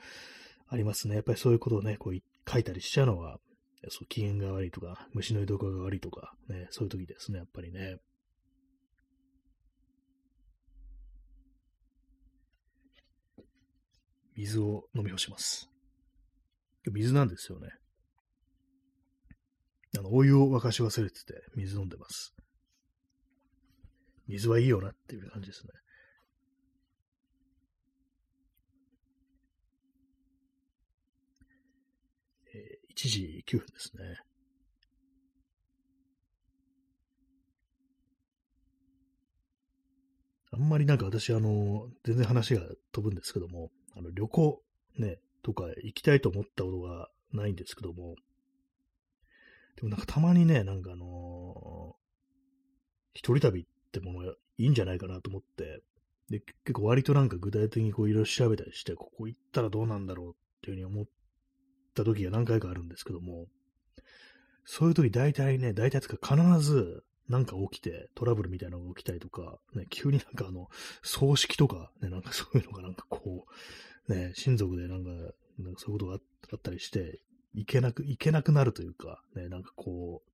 [0.67, 1.15] ありますね。
[1.15, 3.39] やっぱりそういうことをね、こう書いたりしちゃうのは、
[3.89, 7.97] そう、機嫌が悪いとか、虫の居所が悪いとか、ね、そういう時ですね、やっぱりね。
[14.35, 15.69] 水を飲み干します。
[16.91, 17.69] 水なんですよね。
[19.97, 22.33] あの、お湯を沸かし忘れてて、水飲んでます。
[24.27, 25.71] 水はいいよなっていう感じですね。
[32.99, 34.03] 1時9分ですね。
[40.51, 42.61] あんまりなんか私、あの、全然話が
[42.91, 44.61] 飛ぶんですけども、あの、旅行
[44.97, 48.15] ね、とか行きたいと思ったことがないんですけども、
[49.79, 55.81] でもなんかたまにね、なんかあのー、一人旅ってものいいんじゃないかなと思って、
[56.29, 61.05] で、結構割となんか具体的にこういろいろ調べたりして、ここ行ったらどうなんだろうっていうふうに思っ
[61.95, 63.45] た時が何回かあるんですけども、
[64.65, 70.67] そういう時大体ね、大体つか必ずなんか起きて、トラブルみたいなのが起きたりとか、ね、急になんかあの、
[71.03, 73.45] 葬式とか、ね、なんかそういうのがなんかこ
[74.07, 75.09] う、ね、親族でなんか、
[75.57, 76.13] なんかそういうことが
[76.53, 77.21] あったりして、
[77.53, 80.29] いけなく、いけなくなるというか、ね、なんかこう、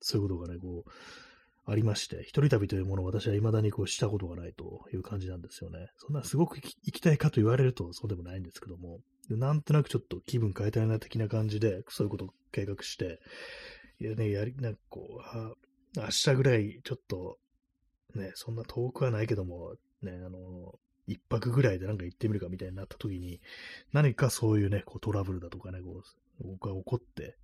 [0.00, 0.90] そういうことがね、こう、
[1.70, 5.88] ありまして、一人旅というものを私は未だにこうしたことがないという感じなんですよね。
[5.98, 13.20] そんなすごく行きたいかと言われるとそうでもないんですけども、なんとなくちょっと気分変えたいな的な感じで、そういうことを計画して、
[14.00, 17.38] いやね、やり、なんかこう、明日ぐらいちょっと、
[18.14, 20.78] ね、そんな遠くはないけども、ね、あの、
[21.08, 23.40] 一泊ぐらいでなんか行ってみるかみたいになった時に、
[23.92, 26.02] 何かそういうね、こうトラブルだとかね、こ
[26.40, 27.36] う、僕が起こって、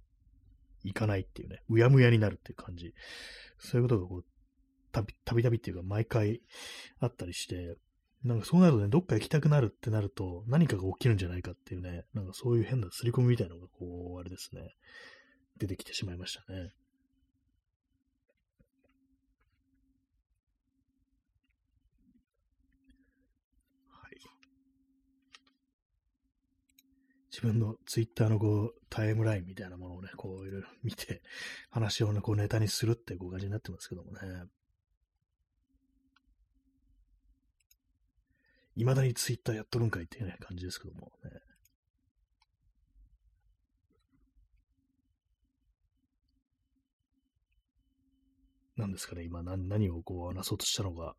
[0.85, 2.95] 行かないっていうね、うやむやになるっていう感じ。
[3.59, 4.25] そういうことがこう、
[4.93, 6.43] たびたびたびっていうか毎回
[7.01, 7.77] あったりして、
[8.23, 14.61] なんかそうなるとね、どっか行きたくなるってなると、何かが起きるんじゃないかっていうね、なんかそういう変な刷り込みみたいなのが、こう、あれですね、
[15.57, 16.71] 出てきてしまいましたね。
[27.35, 31.21] 自分のツイッターのこう、タイムラインみたいなものをね、こういろいろ見て、
[31.69, 34.21] 話をね、こうネタにするってこう感じになってますけどもね。
[38.77, 41.41] 未だにツイッターやっとるんかいっていうね、感じですけどもね。
[48.77, 51.17] 何ですかね、今何何をこう話そうとしたのか、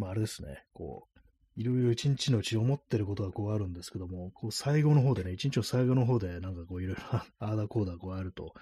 [0.00, 1.20] まああれですね、こう、
[1.60, 8.54] いろいろ一日のうち思ってることがこうあるんですけども、こう最後の方でね、一日の最後の方でなんかこういろいろ ああだこうだこうあると、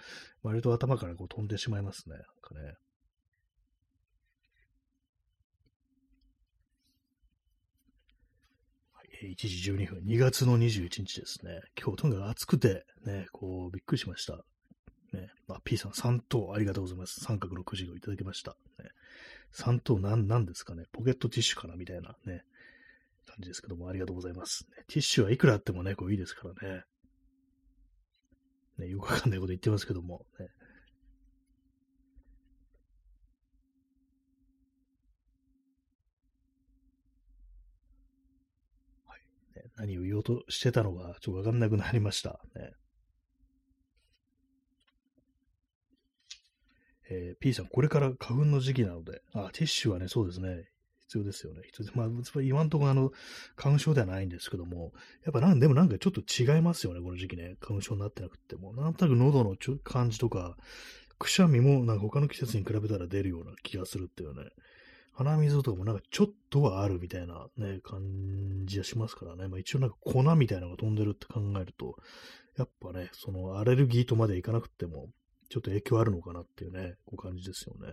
[0.42, 2.16] 割と頭からこう飛んでしまいますね。
[2.16, 2.74] なんかね。
[9.22, 11.60] 1時12分、2月の21日ですね。
[11.80, 14.44] 今日とにかく暑くて、ね、こう、びっくりしました。
[15.12, 17.20] ね、まあ、P さん3等ありがとうございます。
[17.24, 18.56] 三角6時をいただきました。
[18.78, 18.90] ね、
[19.52, 22.42] 3等なんなんですかねポケットティッシュかなみたいなね、
[23.26, 24.66] 感じですけども、ありがとうございます。
[24.88, 26.82] ティッシュはいくらあってもね、こういいですからね。
[28.78, 30.46] ね、よくわかんないこと言ってますけども、ね。
[39.06, 39.20] はい。
[39.56, 42.40] ね、何を言おうとしてたのか、ちょっとわかんなくなりました。
[42.54, 42.77] ね。
[47.10, 50.68] えー、P さん、これから花粉の時期なので、あ、ティッシュはね、そうですね、
[51.08, 51.62] 必要ですよね。
[51.66, 53.12] 必要でまあ、今んとこあの、
[53.56, 54.92] 花粉症ではないんですけども、
[55.24, 57.56] やっぱなん、でもなんかちょっと違いますよね、この時期ね。
[57.60, 58.74] 花粉症になってなくても。
[58.74, 60.56] なんとなく喉のちょ感じとか、
[61.18, 64.50] くしゃみもなんか他の季節に比べたら出るような気がするっていうね。
[65.12, 69.48] 鼻水とかもなんかちょっとはあるみたいなね、感じはしますからね。
[69.48, 71.96] まあ一応なんか粉みたいなのが飛んでるって考えると、
[72.56, 75.08] やっぱね、そのアレルギーとまでいかなくても、
[75.48, 77.92] ちょっと影響あるのかなっていうね、こう感じですよね。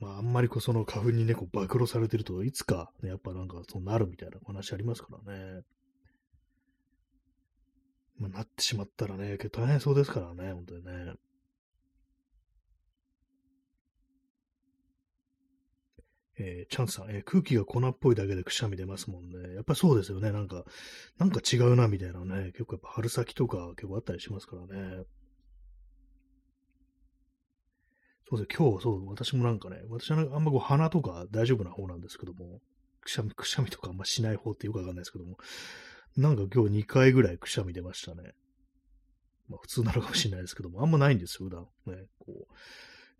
[0.00, 5.62] まあ、あんまりこうその花粉にね、こう暴露されてるといつか、ね、やっぱなんかそうなるみたいな話ありますからね。
[8.18, 11.14] まあ、なってしまったらね、結構大変そうですからね、本当にね。
[16.36, 19.54] えー、チャンスさん、えー、空気が粉っぽいだけでくしゃみ出ますもんね。
[19.54, 20.32] やっぱそうですよね。
[20.32, 20.64] なんか、
[21.18, 22.50] なんか違うな、みたいなね。
[22.52, 25.04] 結構やっぱ春先とか結構あったりしますからね。
[28.28, 32.60] そうですね今日、そう、私もなんかね、私はあんまこう鼻とか大丈夫な方なんですけども、
[33.02, 35.36] くしゃみ、くしゃみとかあんましない方ってよくわかんないですけども、
[36.16, 38.32] なんか今日2回ぐらいくしゃみ出ましたね。
[39.48, 41.66] まあ普通なのかもしれないですけども、あんまないんですよ、普段。
[41.94, 42.54] ね、こう。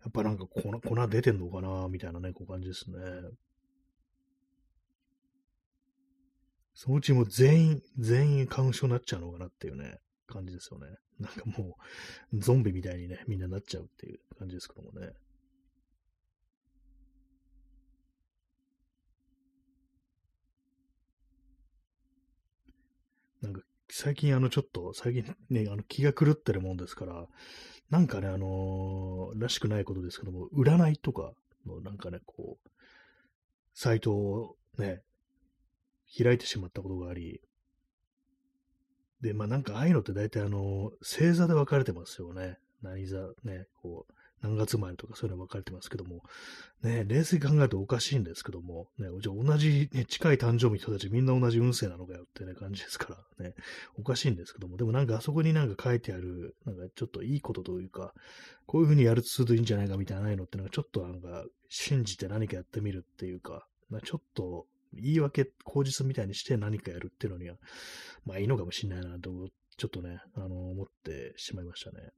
[0.03, 2.97] やっぱなんか粉、粉出てんのかなみたいなね、こう感じですね。
[6.75, 9.97] そのうちも全員、全員花粉症になっちゃうのかなっていうね、
[10.27, 10.87] 感じですよね。
[11.19, 11.77] なんかも
[12.33, 15.13] う、ゾンビみたいにね、みんななっちゃうっていう感じですけどもね。
[23.41, 27.27] なんか、最近あの、ちょっと、最近ね、あの、気が狂ってるもんですから、
[27.89, 31.33] なんかね、あのー、らしくないことですけども、占いとか
[31.65, 32.69] の、なんかね、こう、
[33.73, 35.01] サイトをね、
[36.17, 37.41] 開いてしまったことがあり、
[39.25, 42.59] で、まあなんかああいうのって大体あの、星座で分かれてますよね。
[42.83, 44.13] 何座、ね、こう、
[44.43, 46.21] 何月生まれとかそういうの分かれてますけども、
[46.83, 53.45] ね、冷静に考えるとおかしいんですけども、ね、じゃあ同じ、ね、近い誕生日の人たちみんな同じ運勢なのかよってね、感じですから。
[53.45, 53.55] ね、
[53.97, 58.13] おかしいんですけども、でもなんかあそこになんか書いてある、なんかちょっといいことというか、
[58.67, 63.65] こういうふうにやるとするといいんじゃないかみたいなのってのがちょっとなんか信じて何かやってみるっていうか。
[63.89, 64.65] ま、ちょっと
[64.95, 67.57] 言い訳、口実みたいにして何かやるっていうのには、
[68.25, 72.09] まあいいのかもしれないなと、ちょっとね、あの、思ってしまいましたね。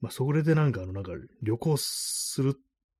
[0.00, 1.12] まあ、それでなんか、あの、なんか、
[1.42, 2.54] 旅行する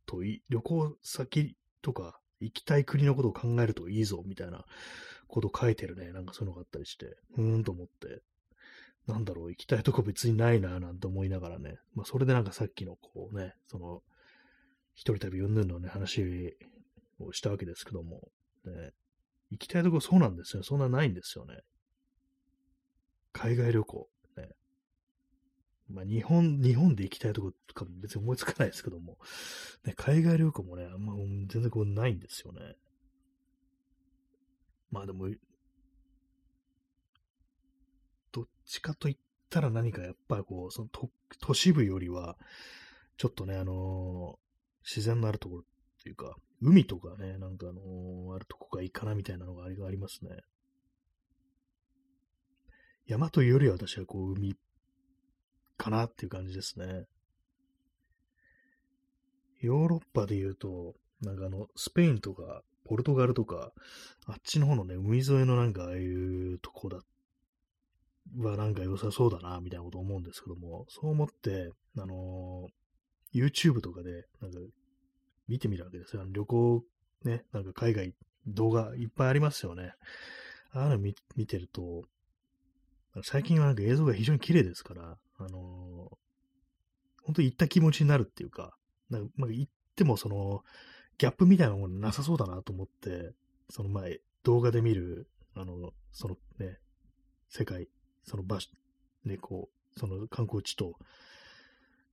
[0.06, 4.64] とい、旅行先とか、行きたい国のことを考えるといいぞ、みたいな
[5.26, 8.22] こと書いてるね、なんかそういうのがあったりして、うーんと思って、
[9.06, 14.02] なんだろう、行きたいとこ別にないな、なんて思いながらね、まあ、それでなんかさっきの、こうね、その、
[14.94, 16.54] 一人旅うんぬんのね、話
[17.18, 18.28] をしたわけですけども、
[18.64, 18.92] ね、
[19.50, 20.62] 行きたいとこそうなんですよ。
[20.62, 21.60] そんなないんですよね。
[23.32, 24.08] 海外旅行。
[24.36, 24.48] ね。
[25.88, 29.18] まあ、日本、日本で行きたいとことか別に思いつかないですけども、
[29.84, 32.76] ね、海外旅行もね、あんま全然こうないんですよね。
[34.90, 35.28] まあでも、
[38.32, 39.18] どっちかと言っ
[39.50, 41.10] たら何かやっぱこう、その都
[41.40, 42.36] 都市部よりは、
[43.16, 45.64] ちょっとね、あのー、自然のあるところ
[46.08, 50.30] っていうか、海とかね、なんかあのー、あるとこがいいかなみたいなのがありますね。
[53.06, 54.54] 山というよりは私はこう海
[55.76, 57.04] かなっていう感じですね。
[59.60, 63.72] ヨーロッパで言うと、なんかあの、スペインとか、ポルトガルとか、
[64.26, 67.00] あっちの方のね、海沿いのなんかああいうとこだ、
[68.38, 74.58] はなんか良さそうだな、みたいなこと思うんですけども、そう思って、あのー、YouTube とかで、なんか、
[75.48, 76.22] 見てみるわけですよ。
[76.22, 76.84] あの旅行、
[77.24, 78.14] ね、なんか海外、
[78.46, 79.92] 動画いっぱいありますよね。
[80.70, 82.04] ああいうの見見てると、
[83.22, 85.52] 最近はなんか映像が非常に綺麗ですから、あのー、
[87.24, 88.76] 本当に行った気持ちになるっていうか、
[89.10, 90.62] なんかまあ、行ってもその、
[91.18, 93.32] ギャップみたいなものなさそうだなと思って、
[93.70, 96.78] その前、動画で見る、あの、そのね、
[97.48, 97.88] 世界、
[98.24, 98.68] その場所、
[99.24, 100.94] ね、こう、その観光地と、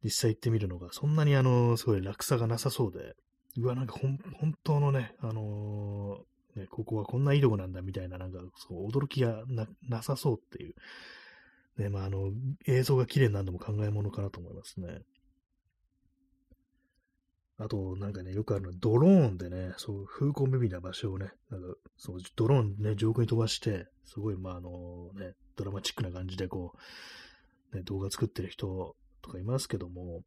[0.03, 3.15] 実際行ってみるのが、そんなにあの、すごい落差がなさそうで、
[3.57, 10.75] うわ、なんかほん、本当のね、あのー、ね、ここはこんないいとこなんだみたいな、なんか、そう、驚きがな、なさそうっていう、
[11.77, 12.31] ね、まあ、あの、
[12.65, 15.01] 映像が綺麗なるのも考えものかなと思いますね。
[17.57, 26.73] あと、なんかね、よくあるのドローンでね、そう、風光明媚な場所をね、なんか、そう、ドローンね、上空に飛ばして、すごい、まあ、あのね、ドラマチックな感じで、こ
[27.73, 30.23] う、ね、動画作ってる人とかいますけども、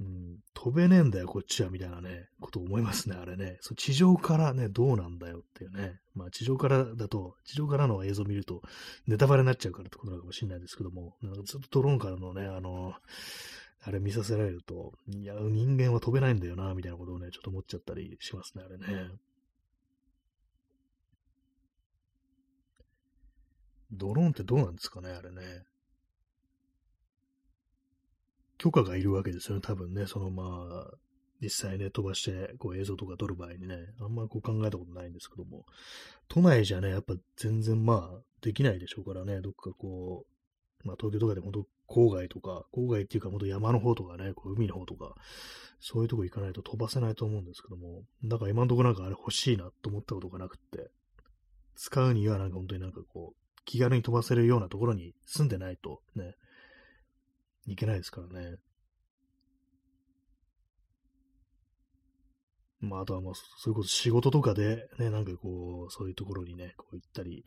[0.00, 3.58] うん、飛べねえんだよ、こっちは、みたいなね、こと思いますね、あれね。
[3.60, 6.00] そ地上からね、どうなんだよっていうね。
[6.14, 8.62] まあ、地上からだと、地上からの映像を見ると、
[9.06, 12.94] ネタバレになっちゃうからってことなのかもしれないですけども、なんかずっとドローンからのね、あの、
[13.82, 19.10] あれ見させられると、いや、人間は飛べないんだよな、みたいなことをね、ちょっと思っちゃったりしますね、あれね。
[23.92, 25.64] ドローンってどうなんですかね、あれね。
[28.60, 30.06] 許可がいるわけですよね、多分ね。
[30.06, 30.94] そのまあ、
[31.40, 35.64] 実際ね、飛ばして、こう映像とか撮る場合にね、あんまりこう考えたことないんですけども、
[36.28, 40.26] 都内じゃね、やっぱ全然まあ、できないでしょうからね、どっかこ
[40.84, 45.14] う、まあ東京とかで本当郊外とか、郊外っていうか本当山の方とかね、こう海の方とか、
[45.80, 50.90] そういうとこ行かないと飛ばせないと思うんですけども、だから今のとこなんかあれ欲しいなと思ったことがなくって、
[51.76, 56.34] 使うにはなんか本当になんかこう、気軽に飛ばせるようなところに住んでないとね、
[57.66, 58.56] いけないですからね。
[62.80, 67.44] まあ、あとはもう、それこそ仕事とかで、ね、なんかこう、そういうところにね、こう行ったり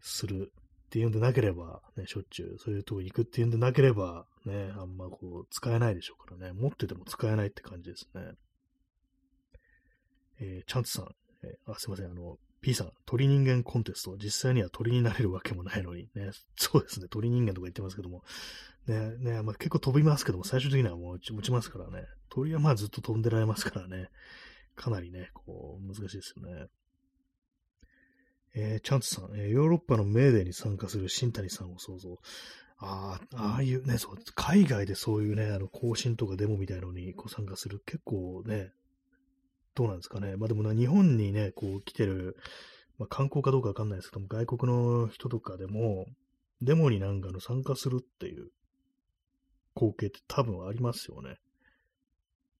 [0.00, 0.52] する
[0.88, 8.32] っていうんでなければ、ね、しょっちゅうそういうとこ行くっていうんでなければ、ね、あんまこう、使えないでしょうからね、持ってても使えないって感じですね。
[10.40, 11.06] えー、チャンツさん、
[11.44, 18.24] えー、あ、すいません、あの、P さん、鳥人間コンテスト、実際には鳥になれるわけもないのに、ね、そうですね、鳥人間とか言ってますけども、
[18.86, 24.08] ね、ね、まあ、結構飛びますけども、最終的にはもう持ちますからね、鳥はまあずっと飛んでられますからね、
[24.74, 26.66] かなりね、こう、難しいですよね。
[28.54, 32.18] えー、チャンツさん、えー、ヨーロッパのメーデーに参加する新谷さんを想像。
[32.78, 38.72] ああ、ああいうね、そう、海外でそういうね、あの、更新とかデモみたいのにこう参加する、結構ね、
[39.78, 40.36] どうなんですかね。
[40.36, 42.36] まあでもな、日本にね、こう来てる、
[42.98, 46.06] まあ観光かどうかわかんないですけども、外国の人とかでも、
[46.62, 48.48] デモになんかの参加するっていう
[49.76, 51.36] 光景って多分ありますよね。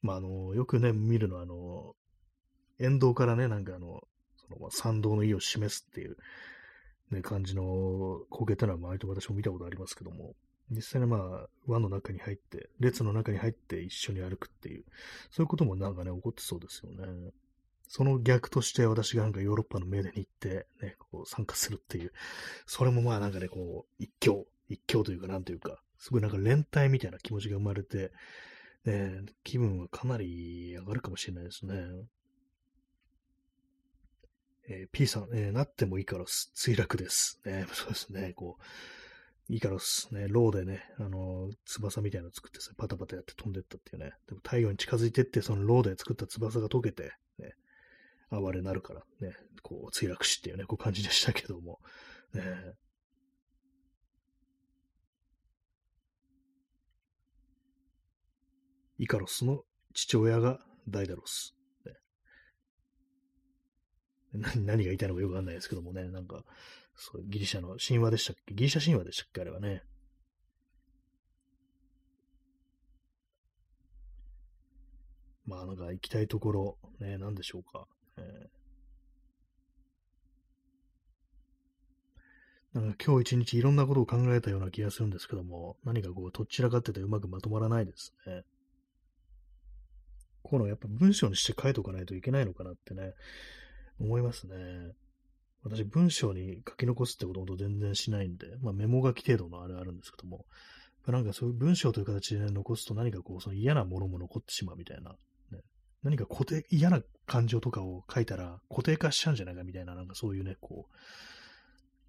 [0.01, 1.97] まああの、よくね、見るのはあの、
[2.79, 4.01] 沿道からね、なんかあの、
[4.37, 6.17] その参道の意を示すっていう、
[7.11, 10.35] ね、感じの光景ってのは割と私も見たことありますけども、
[10.71, 14.85] 実際にまあ、輪の中に入って、列の中に入って一緒に歩くっていう、
[15.31, 17.31] そういうこともなんかね、起こってそうですよね。
[17.89, 22.13] その逆として私がなんかヨーロッパのメデに行って、ね、こう参加するっていう、
[22.67, 28.13] それもまあなんかね、こう、一興、一興というかなんというか、すごいなんか連帯みたいな気持ちが生まれて、
[28.85, 31.75] ね、気分はかなり上がるかもしれないですね。
[34.69, 37.41] えー、P さん、えー、なってもいいから墜落です。
[37.45, 38.63] ね、 そうですね、こう、
[39.51, 44.13] イカロス、ね、ローでね、あの、翼みたいなの作ってさ、パタパタやって飛んでったっていうね。
[44.27, 47.55] でも太陽に近づいてって、そのローで作った翼が溶けて、ね、
[48.31, 51.79] 哀れなるからね、こう、墜落死っていうね、こう感じでしたけども、
[52.35, 52.43] ね、
[58.99, 59.63] イカロスの
[59.95, 61.55] 父親がダイダロス。
[61.87, 61.95] ね、
[64.57, 66.45] 何が言いたいのかよくわかんないですけどもね、なんか、
[67.01, 68.55] そうギリシャの神話でしたっけ？
[68.55, 69.41] ギリシャ神話でしたっけ？
[69.41, 69.85] あれはね。
[75.47, 77.87] まあなんか行きたいところ、ね、何でしょうか。
[78.19, 88.43] えー、なんか今日一日いろんなことを考えたような気がするんですけども、何かこう、とっちらかっててうまくまとまらないですね。
[90.43, 93.15] こういうのやっぱ文章にして書いとかないといけないのかなってね、
[94.01, 94.57] 思いますね。
[95.69, 100.47] 私、文章に書き残すってことほ全然しないんで、まあ、メモ書き程度のあれあるんですけども、
[101.07, 105.13] なんかそういう文章という形で、ね、残すと何かこう、その嫌なものも残ってしまうみたいな、
[105.51, 105.61] ね、
[106.03, 110.95] 何か固定、嫌な感情とかを書いたら固定化しちゃうんじゃないかみたいな、なんかそういうね、こう、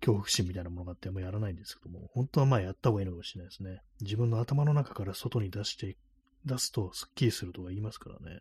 [0.01, 3.81] 恐怖心みたいなものがあってあんまやらないんですけども、本当はまあやった方がいいのかもしれないですね。
[4.01, 5.97] 自分の頭の中から外に出して、
[6.45, 8.39] 出すとスッキリするとか言いますからね。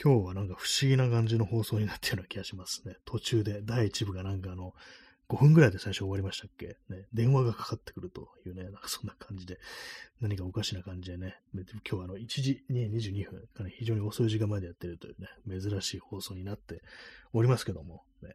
[0.00, 2.94] 今日はなんか不思議な感じの放送になったような気がしますね。
[3.04, 4.72] 途中で第1部がなんかあの、
[5.28, 6.76] 5分ぐらいで最初終わりましたっけ？
[6.88, 9.58] ね、電話がかかってくるというね、なんかそんな感じで、
[10.20, 16.80] 何かおかしな感じでね、今日はあの1時に22分、かなり非常に遅い時間までやってるというね、珍しい放送になって
[17.32, 18.34] おりますけども、ね、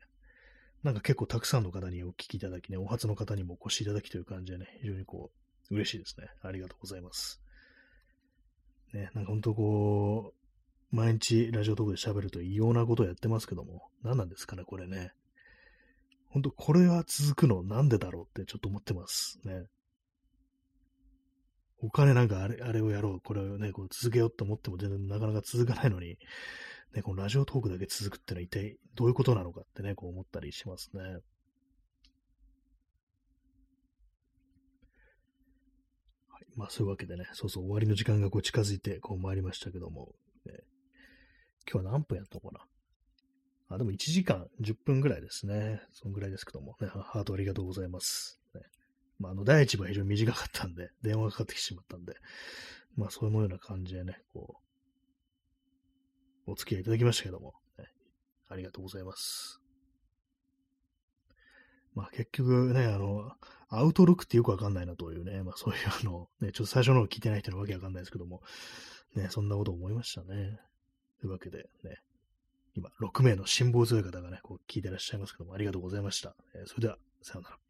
[0.83, 5.31] なんか結構たくさんの方にお聞きいただきね、お初の方にもお越しいただきという感じでね、非常にこ
[5.71, 6.27] う、嬉しいですね。
[6.41, 7.41] ありがとうございます。
[8.93, 10.42] ね、なんか本当こう、
[10.93, 15.11] 毎日ラジオトークで喋ると異様なことをやってますけども、何なんですかね、これね。
[16.29, 19.63] ほんと、これは続くのなんでだろうってちょっと思ってますね。
[21.81, 26.19] お金なんかあれあれをやろう、これをね、こう続けようと思っても全然なかなか続かないのに、
[26.93, 31.01] ね、このラジオトークだけ続くってのは一体どういうことなのかってね、こう思ったりしますね。
[31.01, 31.09] は
[36.39, 36.45] い。
[36.55, 40.13] まあそういうわけでね、そうそう終わりの時間がこう近づいてこう参りましたけども、
[41.71, 42.49] 今日は何分やったのか
[43.69, 43.75] な？
[43.75, 45.81] あ、でも1時間10分ぐらいですね。
[45.93, 48.39] そんぐらいですけども、ね、ハートありがとうございます。
[48.53, 48.61] ね、
[49.19, 52.15] まあ、あの、第1部は非常に短かったんで、電話がかかってきてしまったんで、
[52.95, 54.57] まあ、そのような感じでね、こ
[56.45, 57.85] う、お付き合いいただきましたけども、ね、
[58.49, 59.59] ありがとうございます。
[61.95, 63.31] まあ結局ね、あの、
[63.69, 68.41] アウトロックってよくわかんないなというね、まあそういうあの、ね、ちょっと最初の方聞いてない人のわけわかんないですけども、
[69.15, 70.59] ね、そんなこと思いましたね。
[71.23, 72.01] というわけでね、
[72.75, 76.35] 今、6名の辛抱強い方がね、こう聞いてらっしゃいますけども、ありがとうございました。
[76.53, 77.62] えー、それでは、さようなら。